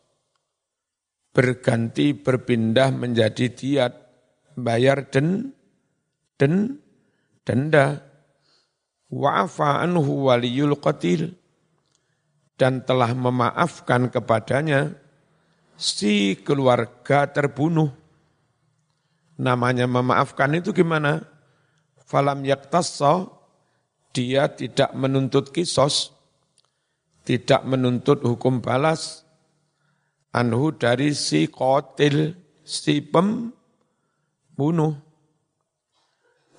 berganti 1.37 2.17
berpindah 2.17 2.95
menjadi 2.95 3.53
diat, 3.53 3.93
bayar 4.57 5.11
den, 5.13 5.53
den, 6.41 6.81
denda, 7.45 8.01
wa'afa 9.13 9.85
anhu 9.85 10.33
waliyul 10.33 10.81
qatil, 10.81 11.37
dan 12.57 12.87
telah 12.87 13.13
memaafkan 13.13 14.09
kepadanya 14.09 14.97
si 15.77 16.39
keluarga 16.41 17.29
terbunuh. 17.29 17.93
Namanya 19.35 19.91
memaafkan 19.91 20.55
itu 20.55 20.71
gimana? 20.71 21.27
Falam 22.07 22.47
yaktassa 22.47 23.27
dia 24.15 24.47
tidak 24.47 24.95
menuntut 24.95 25.51
kisos, 25.51 26.15
tidak 27.27 27.67
menuntut 27.67 28.23
hukum 28.23 28.63
balas, 28.63 29.27
anhu 30.31 30.71
dari 30.71 31.11
si 31.19 31.51
kotil, 31.51 32.39
si 32.63 33.03
pembunuh. 33.03 34.95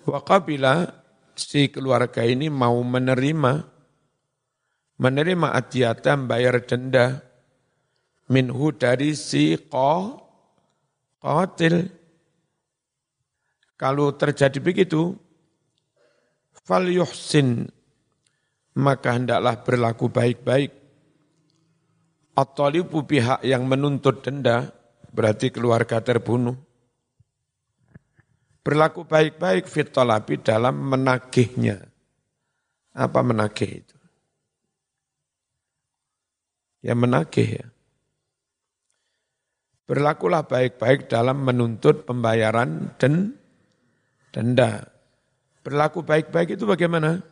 Wakabila 0.05 0.91
si 1.33 1.71
keluarga 1.71 2.21
ini 2.27 2.51
mau 2.51 2.77
menerima, 2.83 3.65
menerima 4.99 5.47
adiatan 5.55 6.27
bayar 6.27 6.59
denda, 6.67 7.23
minhu 8.27 8.75
dari 8.75 9.15
si 9.15 9.55
ko, 9.55 10.19
kotil. 11.23 11.87
Kalau 13.75 14.15
terjadi 14.15 14.59
begitu, 14.63 15.24
fal 16.65 16.89
yuhsin 16.89 17.69
maka 18.75 19.15
hendaklah 19.15 19.63
berlaku 19.63 20.11
baik-baik. 20.11 20.71
At-talibu 22.35 23.07
pihak 23.07 23.47
yang 23.47 23.63
menuntut 23.63 24.19
denda 24.19 24.75
berarti 25.15 25.47
keluarga 25.55 26.03
terbunuh. 26.03 26.59
Berlaku 28.59 29.07
baik-baik 29.07 29.71
fitolabi 29.71 30.43
dalam 30.43 30.75
menagihnya. 30.75 31.79
Apa 32.91 33.23
menagih 33.23 33.85
itu? 33.85 33.97
Ya 36.83 36.91
menagih 36.91 37.63
ya. 37.63 37.67
Berlakulah 39.85 40.43
baik-baik 40.49 41.07
dalam 41.07 41.45
menuntut 41.45 42.03
pembayaran 42.03 42.97
dan 42.99 43.37
denda. 44.33 44.94
Berlaku 45.65 46.05
baik-baik 46.05 46.61
itu 46.61 46.69
bagaimana? 46.69 47.25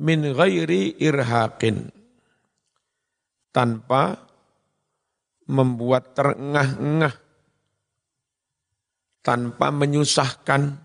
Min 0.00 0.24
ghairi 0.24 0.96
irhaqin. 0.96 1.92
Tanpa 3.52 4.24
membuat 5.44 6.16
terengah-engah. 6.16 7.12
Tanpa 9.20 9.68
menyusahkan. 9.68 10.80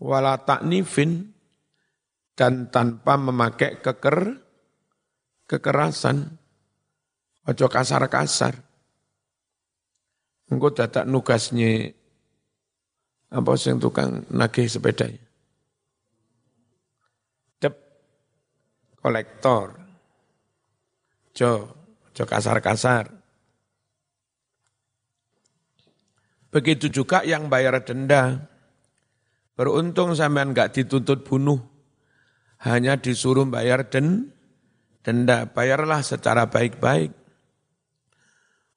Wala 0.00 0.40
taknifin. 0.40 1.28
Dan 2.32 2.72
tanpa 2.72 3.20
memakai 3.20 3.76
keker, 3.84 4.40
kekerasan. 5.44 6.40
Ojo 7.44 7.68
kasar-kasar. 7.68 8.56
Engkau 10.48 10.72
dadak 10.72 11.04
nugasnya 11.04 11.92
apa 13.32 13.56
yang 13.64 13.80
tukang 13.80 14.28
nagih 14.28 14.68
sepedanya? 14.68 15.16
Dep 17.56 17.72
kolektor. 19.00 19.72
Jo, 21.32 21.72
jo 22.12 22.24
kasar-kasar. 22.28 23.08
Begitu 26.52 26.92
juga 26.92 27.24
yang 27.24 27.48
bayar 27.48 27.80
denda. 27.80 28.52
Beruntung 29.56 30.12
sampean 30.12 30.52
nggak 30.52 30.76
dituntut 30.76 31.24
bunuh. 31.24 31.56
Hanya 32.60 33.00
disuruh 33.00 33.48
bayar 33.48 33.88
den, 33.88 34.28
denda. 35.00 35.48
Bayarlah 35.48 36.04
secara 36.04 36.52
baik-baik. 36.52 37.16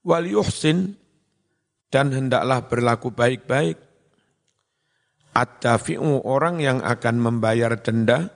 Wal 0.08 0.32
yuhsin 0.32 0.96
dan 1.92 2.16
hendaklah 2.16 2.64
berlaku 2.72 3.12
baik-baik 3.12 3.85
At-tafi'u 5.36 6.24
orang 6.24 6.64
yang 6.64 6.80
akan 6.80 7.20
membayar 7.20 7.76
denda, 7.76 8.32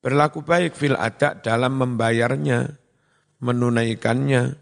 berlaku 0.00 0.40
baik 0.40 0.72
fil 0.72 0.96
adak 0.96 1.44
dalam 1.44 1.76
membayarnya, 1.76 2.80
menunaikannya, 3.44 4.56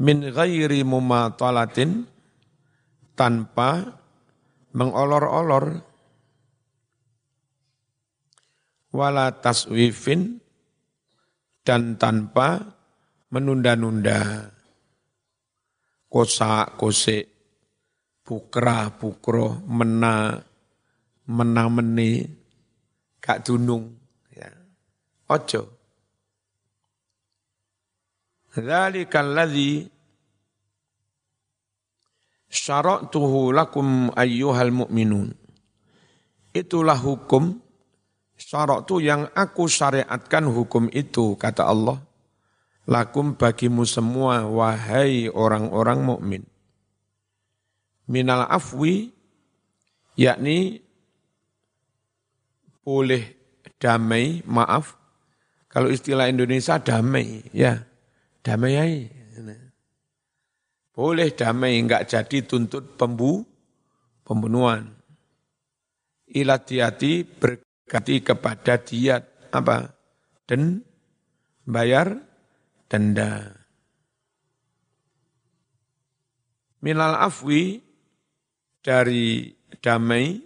min 0.00 0.18
ghairi 0.32 0.80
mumatalatin, 0.80 2.08
tanpa 3.12 4.00
mengolor-olor, 4.72 5.84
wala 8.96 9.28
taswifin, 9.44 10.40
dan 11.60 12.00
tanpa 12.00 12.80
menunda-nunda. 13.28 14.48
Kosak 16.12 16.76
kosek 16.76 17.31
bukra 18.22 18.90
bukro 18.94 19.62
mena 19.66 20.38
mena 21.26 21.62
meni 21.70 22.22
gak 23.22 23.46
dunung 23.46 23.90
ya 24.30 24.50
ojo 25.30 25.82
Dzalikal 28.52 29.32
ladzi 29.32 29.80
syara'tuhu 32.52 33.48
lakum 33.48 34.12
ayyuhal 34.12 34.68
mu'minun. 34.68 35.32
Itulah 36.52 37.00
hukum 37.00 37.56
syara'tu 38.36 39.00
yang 39.00 39.24
aku 39.32 39.64
syariatkan 39.64 40.52
hukum 40.52 40.92
itu 40.92 41.32
kata 41.40 41.64
Allah 41.64 41.96
lakum 42.84 43.40
bagimu 43.40 43.88
semua 43.88 44.44
wahai 44.44 45.32
orang-orang 45.32 46.04
mukmin. 46.04 46.42
Minal 48.12 48.44
afwi 48.44 49.08
yakni 50.20 50.84
boleh 52.84 53.24
damai, 53.80 54.44
maaf. 54.44 55.00
Kalau 55.72 55.88
istilah 55.88 56.28
Indonesia 56.28 56.76
damai, 56.76 57.40
ya 57.56 57.80
damai 58.44 58.74
aja. 58.76 59.08
Boleh 60.92 61.32
damai, 61.32 61.80
enggak 61.80 62.04
jadi 62.04 62.44
tuntut 62.44 63.00
pembu, 63.00 63.48
pembunuhan. 64.28 64.92
Ilat 66.28 66.68
diati 66.68 67.24
berganti 67.24 68.20
kepada 68.20 68.76
diat, 68.76 69.48
apa? 69.56 69.88
Dan 70.44 70.84
bayar 71.64 72.12
denda. 72.92 73.56
Minal 76.84 77.16
afwi 77.16 77.91
dari 78.82 79.48
damai 79.80 80.36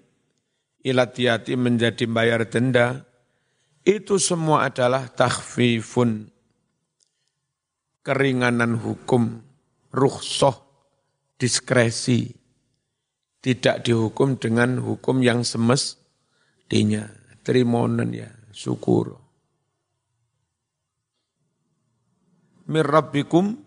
ilatiati 0.85 1.57
menjadi 1.57 2.05
bayar 2.07 2.47
denda 2.47 3.03
itu 3.83 4.21
semua 4.21 4.69
adalah 4.69 5.09
takhfifun 5.11 6.31
keringanan 8.05 8.79
hukum 8.79 9.43
rukhsah 9.91 10.61
diskresi 11.41 12.31
tidak 13.43 13.83
dihukum 13.83 14.39
dengan 14.39 14.79
hukum 14.79 15.25
yang 15.25 15.43
semestinya 15.43 17.09
terimonen 17.43 18.15
ya 18.15 18.31
syukur 18.53 19.27
mirrabbikum 22.67 23.67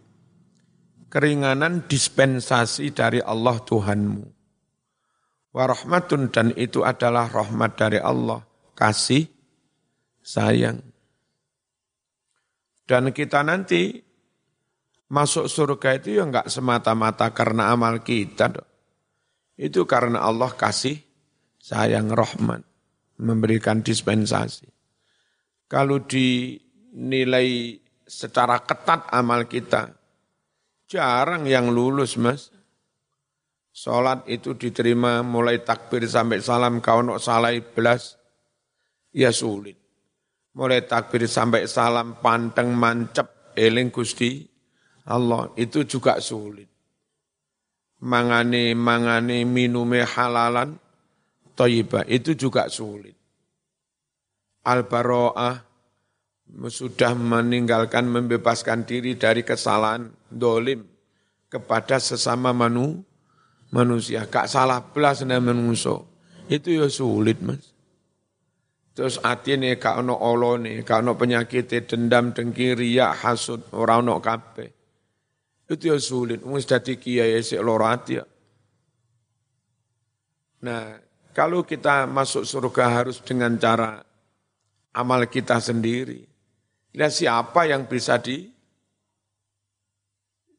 keringanan 1.10 1.90
dispensasi 1.90 2.94
dari 2.94 3.20
Allah 3.24 3.58
Tuhanmu. 3.60 4.39
Warahmatun 5.50 6.30
dan 6.30 6.54
itu 6.54 6.86
adalah 6.86 7.26
rahmat 7.26 7.74
dari 7.74 7.98
Allah, 7.98 8.46
kasih, 8.78 9.26
sayang. 10.22 10.78
Dan 12.86 13.10
kita 13.10 13.42
nanti 13.42 13.98
masuk 15.10 15.50
surga 15.50 15.98
itu 15.98 16.22
ya 16.22 16.30
enggak 16.30 16.54
semata-mata 16.54 17.34
karena 17.34 17.74
amal 17.74 18.06
kita. 18.06 18.54
Itu 19.58 19.90
karena 19.90 20.22
Allah 20.22 20.54
kasih, 20.54 21.02
sayang, 21.58 22.14
rahmat, 22.14 22.62
memberikan 23.18 23.82
dispensasi. 23.82 24.70
Kalau 25.66 26.02
dinilai 26.06 27.78
secara 28.10 28.66
ketat 28.66 29.06
amal 29.14 29.46
kita. 29.46 29.94
Jarang 30.90 31.46
yang 31.46 31.70
lulus 31.70 32.18
mas. 32.18 32.50
Sholat 33.80 34.28
itu 34.28 34.60
diterima 34.60 35.24
mulai 35.24 35.64
takbir 35.64 36.04
sampai 36.04 36.44
salam 36.44 36.84
kau 36.84 37.00
nok 37.00 37.16
salah 37.16 37.56
belas. 37.64 38.20
Ya 39.16 39.32
sulit. 39.32 39.80
Mulai 40.52 40.84
takbir 40.84 41.24
sampai 41.32 41.64
salam 41.64 42.20
panteng 42.20 42.76
mancep 42.76 43.56
eling 43.56 43.88
gusti 43.88 44.44
Allah 45.08 45.48
itu 45.56 45.88
juga 45.88 46.20
sulit. 46.20 46.68
Mangane 48.04 48.76
mangane 48.76 49.48
minume 49.48 50.04
halalan 50.04 50.76
toyibah 51.56 52.04
itu 52.12 52.36
juga 52.36 52.68
sulit. 52.68 53.16
Al-baro'ah 54.68 55.56
sudah 56.68 57.16
meninggalkan 57.16 58.12
membebaskan 58.12 58.84
diri 58.84 59.16
dari 59.16 59.48
kesalahan 59.48 60.12
dolim 60.28 60.84
kepada 61.48 61.96
sesama 61.98 62.52
manu, 62.52 63.08
manusia. 63.74 64.26
Kak 64.30 64.50
salah 64.50 64.82
belas 64.82 65.22
nih 65.26 65.42
menungso. 65.42 66.10
Itu 66.50 66.74
ya 66.74 66.90
sulit 66.90 67.42
mas. 67.46 67.62
Terus 68.98 69.22
hati 69.24 69.56
nih 69.56 69.80
kak 69.80 70.02
ono 70.02 70.60
nih, 70.60 70.84
kak 70.84 71.06
ono 71.06 71.16
penyakit 71.16 71.88
dendam, 71.88 72.36
dengki, 72.36 72.76
riak, 72.76 73.24
hasud, 73.24 73.72
orang 73.72 74.04
ono 74.04 74.20
kape. 74.20 74.68
Itu 75.70 75.94
ya 75.94 75.98
sulit. 76.02 76.44
Mus 76.44 76.68
dadi 76.68 77.00
kiai 77.00 77.40
si 77.40 77.56
loro 77.56 77.86
hati 77.88 78.20
ya. 78.20 78.26
Nah, 80.60 81.00
kalau 81.32 81.64
kita 81.64 82.04
masuk 82.10 82.44
surga 82.44 82.86
harus 83.00 83.24
dengan 83.24 83.56
cara 83.56 84.04
amal 84.92 85.30
kita 85.32 85.62
sendiri. 85.64 86.26
Lihat 86.92 87.14
siapa 87.14 87.70
yang 87.70 87.88
bisa 87.88 88.20
di 88.20 88.50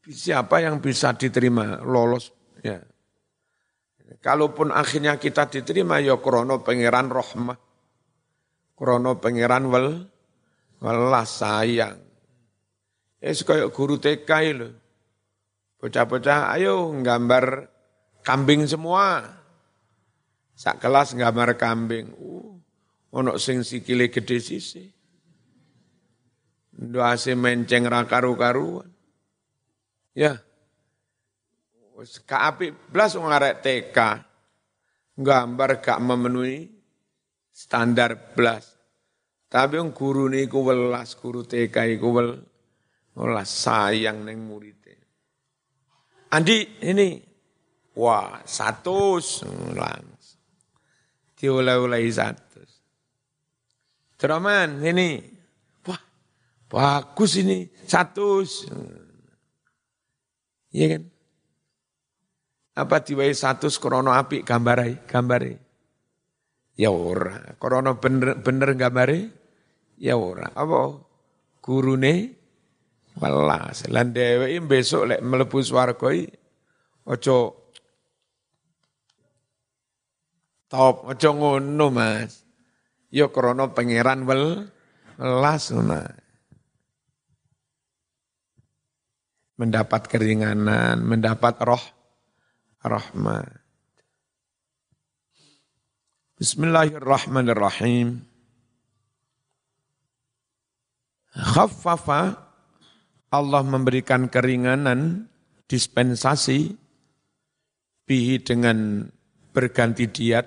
siapa 0.08 0.64
yang 0.64 0.80
bisa 0.80 1.12
diterima 1.12 1.84
lolos 1.84 2.32
ya. 2.64 2.80
Kalaupun 4.18 4.74
akhirnya 4.74 5.14
kita 5.22 5.46
diterima 5.46 6.02
ya 6.02 6.18
krono 6.18 6.66
pangeran 6.66 7.06
rahmah. 7.06 7.58
Krono 8.74 9.22
pangeran 9.22 9.70
wel 9.70 9.86
welas 10.82 11.30
sayang. 11.38 12.02
Eh 13.22 13.36
kayak 13.36 13.70
guru 13.70 14.02
TK 14.02 14.30
lho. 14.58 14.68
Bocah-bocah 15.78 16.50
ayo 16.58 16.90
nggambar 16.90 17.70
kambing 18.26 18.66
semua. 18.66 19.22
Sak 20.58 20.82
kelas 20.82 21.14
nggambar 21.14 21.54
kambing. 21.56 22.10
Uh, 22.18 22.58
ono 23.14 23.38
sing 23.38 23.62
sikile 23.62 24.10
gede 24.10 24.42
sisi. 24.42 24.84
Doa 26.74 27.16
menceng 27.36 27.84
rakaru-karuan. 27.88 28.88
Ya. 30.16 30.40
Ka 32.24 32.48
api 32.52 32.72
belas 32.72 33.16
ngarek 33.16 33.60
TK. 33.60 33.98
Gambar 35.20 35.84
gak 35.84 36.00
memenuhi 36.00 36.64
standar 37.52 38.32
belas. 38.32 38.72
Tapi 39.50 39.76
yang 39.76 39.90
guru 39.90 40.30
ini 40.30 40.46
ku 40.46 40.62
welas, 40.62 41.18
guru 41.18 41.42
TK 41.42 41.98
iku 41.98 42.08
wel, 42.14 42.30
welas 43.18 43.50
sayang 43.50 44.22
neng 44.22 44.46
muridnya. 44.46 44.96
Andi 46.30 46.86
ini, 46.86 47.18
wah 47.98 48.40
satu 48.46 49.18
langsung. 49.74 50.40
Diulai-ulai 51.34 52.06
satu. 52.08 52.62
Teroman 54.14 54.78
ini, 54.86 55.40
Bagus 56.70 57.34
ini, 57.42 57.66
satu. 57.82 58.46
Iya 60.70 60.86
kan? 60.94 61.02
Apa 62.80 63.04
diwai 63.04 63.36
satu 63.36 63.68
krono 63.76 64.16
api 64.16 64.40
gambarai, 64.40 65.04
gambare. 65.04 65.52
Ya 66.80 66.88
ora, 66.88 67.36
krono 67.60 68.00
bener 68.00 68.40
bener 68.40 68.72
gambare. 68.72 69.28
Ya 70.00 70.16
ora, 70.16 70.48
apa 70.56 70.96
gurune 71.60 72.32
welas. 73.20 73.84
Lan 73.92 74.16
dheweke 74.16 74.64
besok 74.64 75.12
lek 75.12 75.20
mlebu 75.20 75.60
swarga 75.60 76.08
aja 77.04 77.38
top, 80.72 80.96
aja 81.12 81.30
ngono 81.36 81.86
Mas. 81.92 82.48
Ya 83.12 83.28
krana 83.28 83.76
pangeran 83.76 84.24
wel 84.24 84.72
welas. 85.20 85.68
Mendapat 89.60 90.08
keringanan, 90.08 91.04
mendapat 91.04 91.60
roh 91.60 91.99
rahmat. 92.84 93.60
Bismillahirrahmanirrahim. 96.40 98.24
Khaffafa 101.30 102.40
Allah 103.30 103.62
memberikan 103.62 104.26
keringanan 104.26 105.30
dispensasi 105.70 106.74
bihi 108.08 108.42
dengan 108.42 109.06
berganti 109.54 110.10
diat 110.10 110.46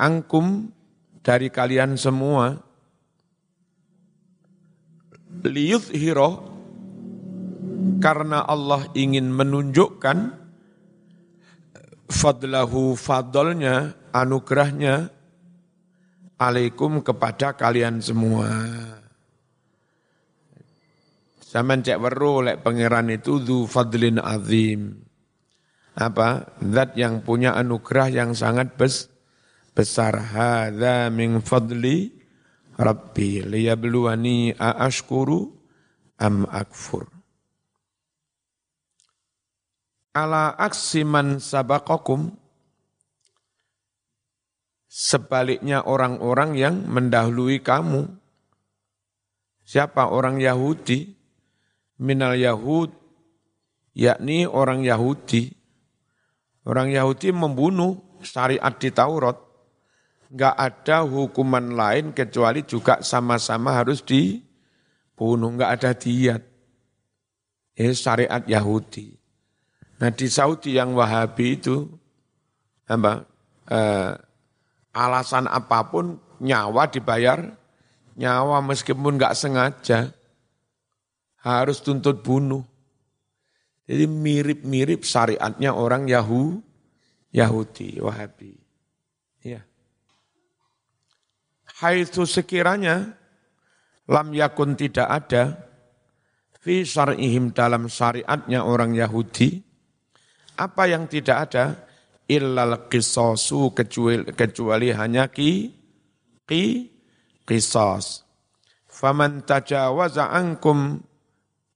angkum 0.00 0.72
dari 1.20 1.52
kalian 1.52 2.00
semua 2.00 2.56
hiro 5.92 6.47
karena 7.98 8.46
Allah 8.46 8.86
ingin 8.94 9.30
menunjukkan 9.30 10.18
fadlahu 12.08 12.96
fadlnya, 12.96 13.98
anugerahnya, 14.14 15.10
alaikum 16.40 17.02
kepada 17.04 17.54
kalian 17.58 18.00
semua. 18.00 18.48
Zaman 21.48 21.80
cek 21.80 21.98
weru 21.98 22.44
lek 22.44 22.60
pangeran 22.60 23.08
itu 23.10 23.40
du 23.40 23.64
fadlin 23.64 24.20
azim. 24.20 25.00
Apa? 25.98 26.54
Zat 26.62 26.94
yang 26.94 27.24
punya 27.24 27.56
anugerah 27.58 28.08
yang 28.12 28.30
sangat 28.36 28.78
bes, 28.78 29.08
besar. 29.72 30.14
Hadza 30.14 31.10
min 31.10 31.40
fadli 31.42 32.14
rabbi 32.78 33.42
liyabluwani 33.42 34.54
aashkuru 34.54 35.50
am 36.22 36.46
akfur 36.46 37.17
ala 40.18 40.58
aksiman 40.58 41.38
sabakokum 41.38 42.34
sebaliknya 44.88 45.84
orang-orang 45.86 46.58
yang 46.58 46.74
mendahului 46.90 47.62
kamu. 47.62 48.10
Siapa 49.62 50.08
orang 50.10 50.40
Yahudi? 50.40 51.14
Minal 52.00 52.38
Yahud, 52.38 52.90
yakni 53.92 54.48
orang 54.48 54.82
Yahudi. 54.82 55.54
Orang 56.64 56.90
Yahudi 56.94 57.34
membunuh 57.34 57.98
syariat 58.24 58.72
di 58.74 58.90
Taurat. 58.90 59.38
Enggak 60.28 60.54
ada 60.56 61.04
hukuman 61.08 61.72
lain 61.72 62.12
kecuali 62.12 62.62
juga 62.62 63.00
sama-sama 63.00 63.74
harus 63.76 64.04
dibunuh. 64.04 65.50
Enggak 65.52 65.70
ada 65.80 65.90
diat. 65.96 66.42
Ini 67.78 67.94
syariat 67.96 68.42
Yahudi. 68.46 69.17
Nah 69.98 70.10
di 70.14 70.26
Saudi 70.30 70.78
yang 70.78 70.94
Wahabi 70.94 71.58
itu 71.58 71.86
apa 72.86 73.26
eh, 73.66 74.12
alasan 74.94 75.50
apa 75.50 75.90
pun 75.90 76.18
nyawa 76.38 76.86
dibayar 76.86 77.50
nyawa 78.14 78.62
meskipun 78.62 79.18
nggak 79.18 79.34
sengaja 79.34 80.10
harus 81.42 81.78
tuntut 81.82 82.22
bunuh. 82.22 82.62
Jadi 83.88 84.04
mirip-mirip 84.04 85.00
syariatnya 85.00 85.72
orang 85.72 86.04
Yahu, 86.04 86.60
Yahudi, 87.32 87.96
Wahabi. 88.04 88.52
Ya. 89.40 89.64
Hai 91.78 92.04
itu 92.04 92.28
sekiranya 92.28 93.16
lam 94.04 94.34
yakun 94.34 94.76
tidak 94.76 95.08
ada 95.08 95.56
fi 96.58 96.84
syar'ihim 96.84 97.54
dalam 97.54 97.88
syariatnya 97.88 98.66
orang 98.66 98.92
Yahudi 98.92 99.67
apa 100.58 100.90
yang 100.90 101.06
tidak 101.06 101.48
ada? 101.48 101.86
Illal 102.28 102.90
qisasu 102.90 103.72
kecuali, 103.72 104.34
kecuali 104.34 104.92
hanya 104.92 105.30
ki, 105.30 105.52
ki, 106.44 106.64
qisas. 107.48 108.26
Faman 108.84 109.46
tajawaza 109.46 110.28
ankum 110.28 111.00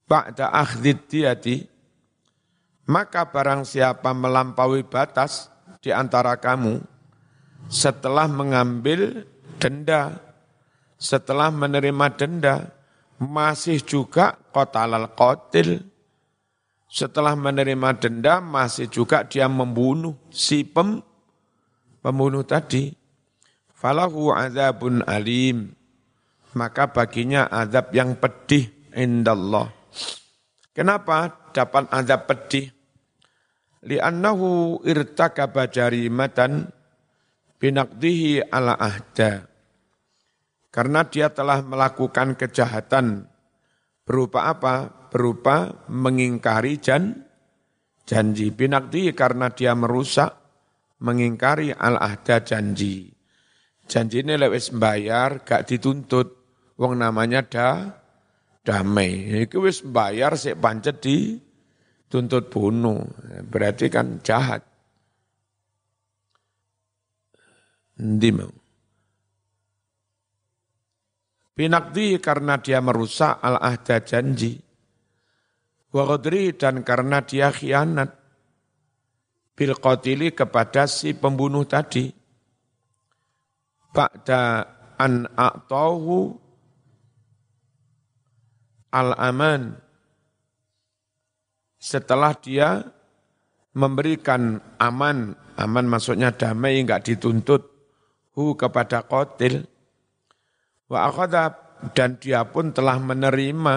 ba'da 0.05 0.51
akhdid 0.53 1.09
diyati, 1.09 1.57
maka 2.91 3.31
barang 3.31 3.63
siapa 3.63 4.11
melampaui 4.11 4.83
batas 4.85 5.47
di 5.79 5.89
antara 5.89 6.35
kamu 6.37 6.83
setelah 7.71 8.27
mengambil 8.27 9.23
denda, 9.57 10.19
setelah 10.99 11.47
menerima 11.49 12.07
denda, 12.13 12.55
masih 13.17 13.79
juga 13.79 14.35
kotalal 14.51 15.15
kotil, 15.15 15.79
setelah 16.93 17.33
menerima 17.33 17.97
denda 17.97 18.37
masih 18.37 18.85
juga 18.85 19.25
dia 19.25 19.49
membunuh 19.49 20.13
si 20.29 20.61
pem, 20.61 21.01
pembunuh 22.05 22.45
tadi. 22.45 22.93
Falahu 23.73 24.29
azabun 24.29 25.01
alim. 25.09 25.73
Maka 26.53 26.93
baginya 26.93 27.49
azab 27.49 27.89
yang 27.97 28.13
pedih 28.13 28.69
indallah. 28.93 29.73
Kenapa 30.69 31.49
dapat 31.49 31.89
azab 31.89 32.29
pedih? 32.29 32.69
Li'annahu 33.89 34.79
irtakaba 34.85 35.65
jarimatan 35.65 36.69
binakdihi 37.57 38.53
ala 38.53 38.77
ahda. 38.77 39.49
Karena 40.69 41.01
dia 41.09 41.33
telah 41.33 41.65
melakukan 41.65 42.37
kejahatan 42.37 43.25
berupa 44.05 44.45
apa? 44.45 45.02
Berupa 45.13 45.85
mengingkari 45.93 46.81
jan, 46.81 47.13
janji. 48.09 48.49
Binakdi 48.49 49.13
karena 49.13 49.53
dia 49.53 49.77
merusak, 49.77 50.33
mengingkari 51.05 51.69
al-ahda 51.69 52.41
janji. 52.41 53.13
Janji 53.85 54.25
ini 54.25 54.33
lewis 54.41 54.73
bayar, 54.73 55.45
gak 55.45 55.69
dituntut. 55.69 56.41
Wong 56.81 56.97
namanya 56.97 57.45
da, 57.45 57.93
damai. 58.65 59.45
Itu 59.45 59.61
wis 59.61 59.85
bayar, 59.85 60.33
sik 60.33 60.57
pancet 60.57 60.97
di 60.97 61.37
tuntut 62.09 62.49
bunuh. 62.49 63.05
Berarti 63.45 63.93
kan 63.93 64.17
jahat. 64.25 64.65
Ndi 68.01 68.29
mau. 68.33 68.49
Binakdi 71.53 72.17
karena 72.17 72.57
dia 72.57 72.81
merusak 72.81 73.37
al-ahda 73.37 74.01
janji 74.01 74.72
wa 75.93 76.17
dan 76.57 76.81
karena 76.81 77.21
dia 77.21 77.53
khianat. 77.53 78.09
Bil 79.53 79.77
qatili 79.77 80.33
kepada 80.33 80.89
si 80.89 81.13
pembunuh 81.13 81.61
tadi. 81.69 82.09
Ba'da 83.93 84.65
an 84.97 85.29
a'tahu 85.29 86.33
al-aman. 88.89 89.77
Setelah 91.77 92.33
dia 92.41 92.81
memberikan 93.77 94.57
aman, 94.81 95.37
aman 95.61 95.85
maksudnya 95.85 96.33
damai 96.33 96.81
enggak 96.81 97.05
dituntut 97.05 97.69
hu 98.33 98.57
kepada 98.57 99.05
qatil 99.05 99.65
wa 100.89 101.09
dan 101.93 102.17
dia 102.17 102.45
pun 102.47 102.73
telah 102.73 102.97
menerima 102.97 103.75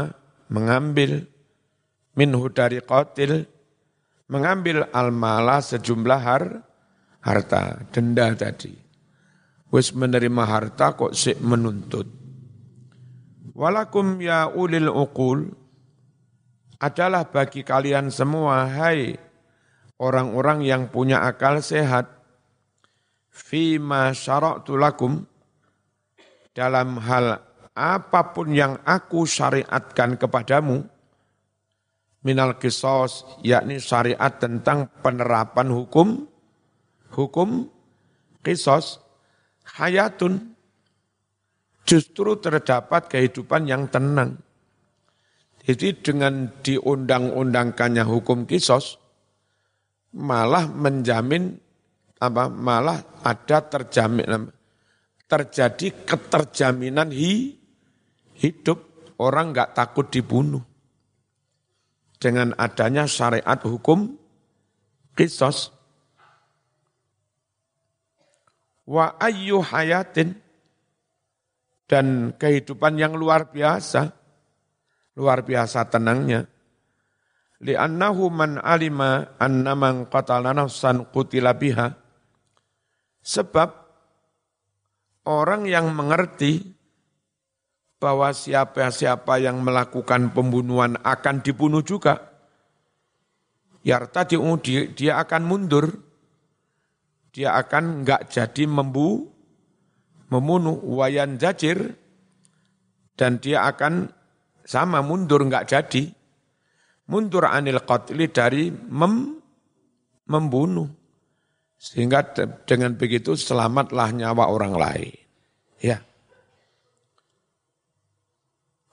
mengambil 0.52 1.26
minhu 2.16 2.48
dari 2.48 2.80
qatil 2.80 3.44
mengambil 4.26 4.88
almala 4.90 5.62
sejumlah 5.62 6.20
har, 6.20 6.44
harta, 7.22 7.86
denda 7.92 8.34
tadi. 8.34 8.74
Wis 9.70 9.92
menerima 9.92 10.42
harta 10.46 10.96
kok 10.96 11.12
sik 11.12 11.38
menuntut. 11.44 12.08
Walakum 13.56 14.20
ya 14.20 14.50
ulil 14.52 14.88
uqul 14.88 15.48
adalah 16.76 17.28
bagi 17.28 17.64
kalian 17.64 18.12
semua 18.12 18.68
hai 18.68 19.16
orang-orang 19.96 20.60
yang 20.60 20.82
punya 20.92 21.24
akal 21.24 21.64
sehat 21.64 22.04
fima 23.32 24.12
syara'tu 24.12 24.76
lakum 24.76 25.24
dalam 26.52 27.00
hal 27.00 27.40
apa 27.76 28.20
pun 28.32 28.52
yang 28.52 28.80
aku 28.84 29.24
syariatkan 29.28 30.20
kepadamu 30.20 30.84
minal 32.26 32.58
kisos, 32.58 33.22
yakni 33.46 33.78
syariat 33.78 34.34
tentang 34.34 34.90
penerapan 34.98 35.70
hukum, 35.70 36.26
hukum 37.14 37.70
kisos, 38.42 38.98
hayatun, 39.78 40.58
justru 41.86 42.34
terdapat 42.42 43.06
kehidupan 43.06 43.70
yang 43.70 43.86
tenang. 43.86 44.42
Jadi 45.62 46.02
dengan 46.02 46.50
diundang-undangkannya 46.66 48.02
hukum 48.02 48.42
kisos, 48.50 48.98
malah 50.10 50.66
menjamin 50.66 51.62
apa 52.18 52.50
malah 52.50 53.22
ada 53.22 53.62
terjamin 53.70 54.50
terjadi 55.26 56.06
keterjaminan 56.06 57.10
hi, 57.12 57.54
hidup 58.38 58.78
orang 59.18 59.52
nggak 59.52 59.74
takut 59.74 60.06
dibunuh 60.08 60.62
dengan 62.26 62.50
adanya 62.58 63.06
syariat 63.06 63.62
hukum 63.62 64.18
kisos. 65.14 65.70
Wa 68.82 69.14
ayyu 69.22 69.62
hayatin 69.62 70.34
dan 71.86 72.34
kehidupan 72.34 72.98
yang 72.98 73.14
luar 73.14 73.54
biasa 73.54 74.10
luar 75.16 75.42
biasa 75.42 75.88
tenangnya. 75.88 76.44
Li'annahu 77.64 78.28
man 78.28 78.60
alima 78.60 79.32
anna 79.40 79.72
man 79.72 80.04
qatala 80.12 80.52
nafsan 80.52 81.08
qutila 81.08 81.56
biha. 81.56 81.88
Sebab 83.24 83.68
orang 85.26 85.64
yang 85.66 85.90
mengerti 85.90 86.75
bahwa 87.96 88.28
siapa-siapa 88.32 89.40
yang 89.40 89.64
melakukan 89.64 90.32
pembunuhan 90.36 91.00
akan 91.00 91.40
dibunuh 91.40 91.80
juga. 91.80 92.32
Yarta 93.86 94.26
dia, 94.26 94.90
dia 94.92 95.12
akan 95.22 95.42
mundur. 95.46 95.86
Dia 97.36 97.52
akan 97.60 98.02
enggak 98.02 98.32
jadi 98.32 98.64
membu, 98.64 99.28
membunuh 100.32 100.80
wayan 100.96 101.36
jajir 101.36 101.92
dan 103.12 103.36
dia 103.40 103.68
akan 103.68 104.08
sama 104.64 105.04
mundur 105.04 105.44
enggak 105.44 105.68
jadi. 105.68 106.12
Mundur 107.06 107.46
anil 107.46 107.84
qatli 107.86 108.26
dari 108.32 108.72
mem, 108.72 109.38
membunuh. 110.26 110.90
Sehingga 111.76 112.24
dengan 112.66 112.96
begitu 112.96 113.36
selamatlah 113.36 114.10
nyawa 114.10 114.48
orang 114.48 114.74
lain. 114.74 115.14
Ya. 115.78 116.02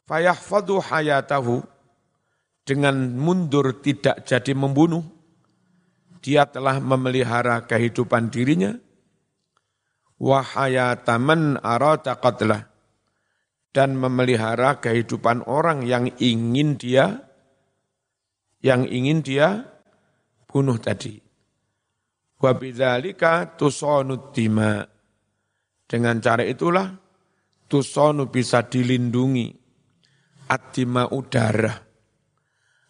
Fayahfadu 0.04 0.84
hayatahu 0.84 1.64
dengan 2.68 2.96
mundur 3.16 3.80
tidak 3.80 4.28
jadi 4.28 4.52
membunuh. 4.52 5.04
Dia 6.24 6.48
telah 6.48 6.80
memelihara 6.80 7.64
kehidupan 7.68 8.32
dirinya. 8.32 8.76
Wahayataman 10.20 11.60
arata 11.60 12.20
qatlah. 12.20 12.68
Dan 13.74 13.98
memelihara 13.98 14.78
kehidupan 14.78 15.50
orang 15.50 15.82
yang 15.84 16.06
ingin 16.22 16.78
dia 16.78 17.26
yang 18.62 18.86
ingin 18.86 19.26
dia 19.26 19.66
bunuh 20.46 20.78
tadi. 20.78 21.18
Wa 22.38 22.54
bidzalika 22.54 23.58
dima. 24.30 24.86
Dengan 25.90 26.16
cara 26.22 26.46
itulah 26.46 26.88
tusonu 27.66 28.30
bisa 28.30 28.62
dilindungi 28.62 29.63
adima 30.48 31.08
udara. 31.12 31.72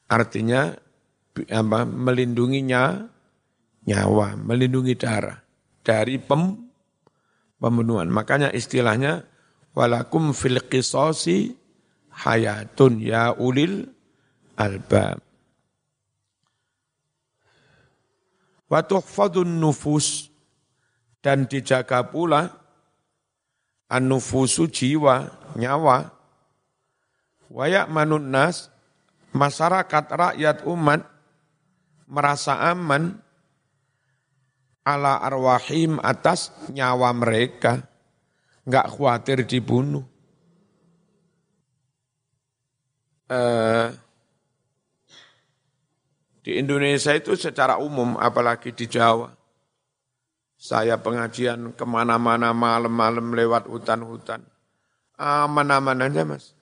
Artinya 0.09 0.73
apa, 1.49 1.79
melindunginya 1.85 3.09
nyawa, 3.89 4.37
melindungi 4.37 4.93
darah 4.95 5.41
dari 5.81 6.21
pem, 6.21 6.55
pembunuhan. 7.57 8.07
Makanya 8.13 8.53
istilahnya 8.53 9.25
walakum 9.73 10.31
fil 10.37 10.61
qisasi 10.69 11.57
hayatun 12.13 13.01
ya 13.01 13.33
ulil 13.33 13.89
albab. 14.55 15.33
wa 18.73 18.81
tuhfadun 18.81 19.61
nufus 19.61 20.33
dan 21.21 21.45
dijaga 21.45 22.09
pula 22.09 22.49
an-nufusu 23.85 24.65
jiwa, 24.65 25.29
nyawa. 25.53 26.09
Wayak 27.53 27.85
manun 27.93 28.33
nas, 28.33 28.73
masyarakat 29.29 30.05
rakyat 30.09 30.65
umat 30.65 31.05
merasa 32.09 32.57
aman 32.73 33.21
ala 34.81 35.21
arwahim 35.21 36.01
atas 36.01 36.49
nyawa 36.73 37.13
mereka. 37.13 37.85
Enggak 38.65 38.89
khawatir 38.89 39.45
dibunuh. 39.45 40.01
Uh, 43.29 43.93
di 46.43 46.59
Indonesia 46.59 47.13
itu 47.15 47.37
secara 47.39 47.77
umum, 47.79 48.19
apalagi 48.19 48.73
di 48.75 48.89
Jawa. 48.89 49.31
Saya 50.59 50.99
pengajian 50.99 51.75
ke 51.75 51.85
mana-mana 51.87 52.49
malam-malam 52.55 53.35
lewat 53.35 53.67
hutan-hutan. 53.67 54.43
Aman-aman 55.19 56.07
aja 56.07 56.23
mas, 56.23 56.55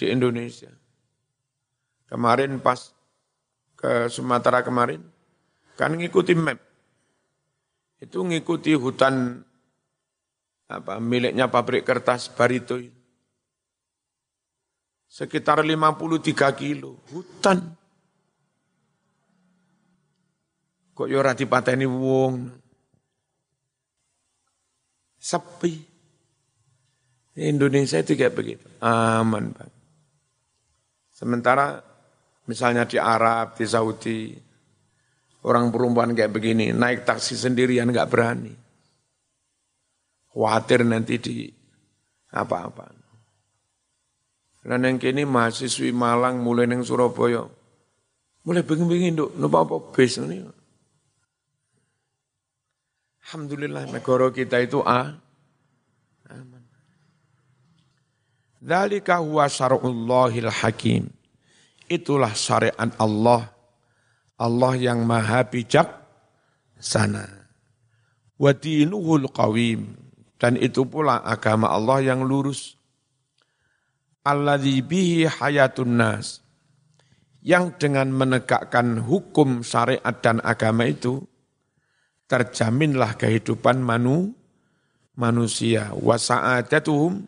di 0.00 0.08
Indonesia. 0.08 0.72
Kemarin 2.08 2.56
pas 2.64 2.96
ke 3.76 4.08
Sumatera 4.08 4.64
kemarin, 4.64 5.04
kan 5.76 5.92
ngikuti 5.92 6.32
map. 6.32 6.56
Itu 8.00 8.24
ngikuti 8.24 8.72
hutan 8.72 9.44
apa 10.72 10.96
miliknya 10.96 11.52
pabrik 11.52 11.84
kertas 11.84 12.32
Barito 12.32 12.80
Sekitar 15.10 15.66
53 15.66 16.54
kilo, 16.54 17.02
hutan 17.10 17.74
Kok 21.00 21.08
ya 21.08 21.16
ora 21.16 21.32
dipateni 21.32 21.88
wong. 21.88 22.52
Sepi. 25.16 25.72
Indonesia 27.40 27.96
itu 28.04 28.20
kayak 28.20 28.36
begitu. 28.36 28.68
Aman, 28.84 29.56
Pak. 29.56 29.79
Sementara 31.20 31.76
misalnya 32.48 32.88
di 32.88 32.96
Arab, 32.96 33.60
di 33.60 33.68
Saudi, 33.68 34.32
orang 35.44 35.68
perempuan 35.68 36.16
kayak 36.16 36.32
begini, 36.32 36.72
naik 36.72 37.04
taksi 37.04 37.36
sendirian 37.36 37.92
nggak 37.92 38.08
berani. 38.08 38.56
Khawatir 40.32 40.80
nanti 40.88 41.20
di 41.20 41.44
apa-apa. 42.32 42.96
Dan 44.64 44.84
yang 44.84 44.96
kini 44.96 45.28
mahasiswi 45.28 45.92
Malang 45.92 46.40
mulai 46.40 46.64
neng 46.64 46.80
Surabaya, 46.84 47.44
mulai 48.44 48.64
bingung-bingung 48.64 49.16
dok, 49.16 49.30
nopo 49.36 49.56
apa 49.60 49.76
bis 49.92 50.16
ini. 50.20 50.40
Alhamdulillah 53.28 53.92
negara 53.92 54.32
kita 54.32 54.56
itu 54.60 54.80
a 54.80 55.16
aman. 55.16 55.29
Dzalika 58.60 59.24
huwa 59.24 59.48
syar'ullahil 59.48 60.52
hakim. 60.52 61.08
Itulah 61.88 62.36
syariat 62.36 62.92
Allah. 63.00 63.48
Allah 64.36 64.72
yang 64.76 65.00
maha 65.08 65.40
bijak 65.48 65.88
sana. 66.76 67.24
Wa 68.36 68.52
dinuhul 68.52 69.32
qawim. 69.32 69.96
Dan 70.36 70.60
itu 70.60 70.84
pula 70.84 71.24
agama 71.24 71.72
Allah 71.72 72.04
yang 72.04 72.20
lurus. 72.20 72.76
Alladzi 74.24 74.84
bihi 74.84 75.24
hayatun 75.24 75.96
nas. 75.96 76.44
Yang 77.40 77.80
dengan 77.80 78.12
menegakkan 78.12 79.00
hukum 79.00 79.64
syariat 79.64 80.12
dan 80.20 80.44
agama 80.44 80.84
itu, 80.84 81.24
terjaminlah 82.28 83.16
kehidupan 83.16 83.80
manu, 83.80 84.36
manusia 85.16 85.88
wasa'adatuhum 85.96 87.24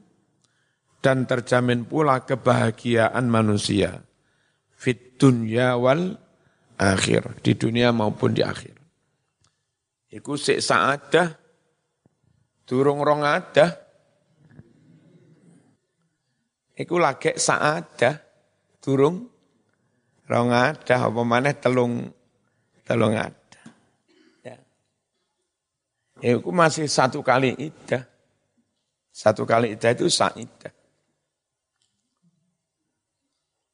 dan 1.02 1.26
terjamin 1.26 1.82
pula 1.84 2.22
kebahagiaan 2.22 3.26
manusia 3.26 4.06
fit 4.72 5.18
dunya 5.18 5.74
wal 5.74 6.14
akhir 6.78 7.42
di 7.42 7.52
dunia 7.58 7.90
maupun 7.90 8.32
di 8.32 8.40
akhir 8.40 8.78
iku 10.14 10.38
sik 10.38 10.62
saadah 10.62 11.28
durung 12.64 13.02
rong 13.02 13.26
ada 13.26 13.66
iku 16.78 16.96
lagi 17.02 17.34
saadah 17.34 18.14
durung 18.78 19.26
rong 20.30 20.50
ada 20.54 20.96
apa 21.10 21.20
maneh 21.26 21.58
telung 21.58 22.06
telung 22.86 23.18
ada 23.18 23.42
itu 26.22 26.54
masih 26.54 26.86
satu 26.86 27.18
kali 27.18 27.50
idah. 27.58 28.06
Satu 29.10 29.42
kali 29.42 29.74
idah 29.74 29.90
itu 29.90 30.06
sa'idah 30.06 30.70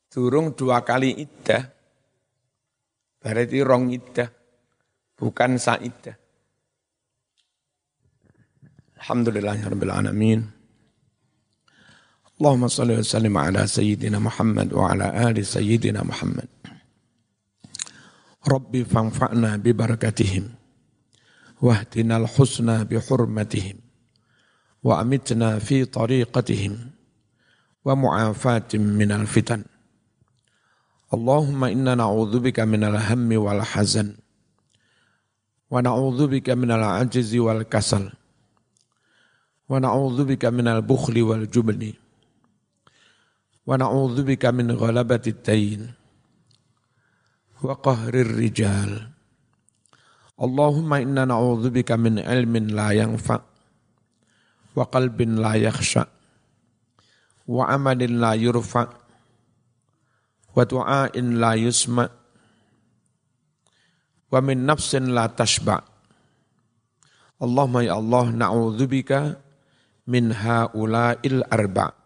durung 0.09 0.57
dua 0.57 0.81
kali 0.83 1.21
iddah, 1.21 1.63
berarti 3.21 3.59
rong 3.61 3.93
iddah, 3.93 4.29
bukan 5.17 5.61
sa 5.61 5.77
iddah. 5.77 6.17
Alhamdulillahirrahmanirrahim. 8.99 10.41
Ya 10.43 10.57
Allahumma 12.39 12.71
salli 12.71 12.95
wa 12.95 13.03
sallim 13.03 13.35
ala 13.35 13.67
Sayyidina 13.67 14.23
Muhammad 14.23 14.71
wa 14.71 14.95
ala 14.95 15.11
ali 15.11 15.43
Sayyidina 15.43 16.07
Muhammad. 16.07 16.47
Rabbi 18.47 18.87
fanfa'na 18.87 19.59
bibarakatihim. 19.59 20.47
Wahdina 21.59 22.23
al-husna 22.23 22.87
bihurmatihim. 22.87 23.83
Wa 24.87 25.03
amitna 25.03 25.59
fi 25.59 25.83
tariqatihim. 25.83 26.79
Wa 27.83 27.99
mu'afatim 27.99 28.87
minal 28.87 29.27
fitan. 29.27 29.67
Allahumma 31.09 31.73
inna 31.73 31.97
na'udzubika 31.97 32.69
minal 32.69 32.97
hammi 33.01 33.41
wal 33.41 33.65
hazan. 33.65 34.17
Wa 35.73 35.81
na'udzubika 35.81 36.53
minal 36.53 36.85
ajzi 37.01 37.41
wal 37.41 37.65
kasal. 37.65 38.13
Wa 39.69 39.81
na'udzubika 39.81 40.53
minal 40.53 40.85
bukhli 40.85 41.25
wal 41.25 41.49
jubni. 41.49 41.97
Wa 43.65 43.81
na'udzubika 43.81 44.53
min 44.53 44.73
ghalabati 44.73 45.33
dayn 45.33 45.99
wa 47.59 47.75
qahrir 47.75 48.39
rijal 48.39 49.11
Allahumma 50.39 51.03
inna 51.03 51.27
na'udzubika 51.27 51.99
min 51.99 52.23
ilmin 52.23 52.71
la 52.71 52.95
yanfa' 52.95 53.43
wa 54.79 54.85
qalbin 54.87 55.43
la 55.43 55.59
yakhsha' 55.59 56.07
wa 57.51 57.67
amalin 57.67 58.23
la 58.23 58.39
yurfa' 58.39 59.08
wa 60.59 60.67
du'ain 60.67 61.39
la 61.39 61.55
yusma. 61.55 62.11
Wa 64.35 64.43
min 64.43 64.67
nafsin 64.67 65.15
la 65.15 65.31
tashba. 65.31 65.87
Allahumma 67.39 67.87
ya 67.87 67.95
Allah 67.95 68.35
na'udzubika 68.35 69.39
min 70.11 70.35
haula'il 70.35 71.47
arba' 71.47 71.98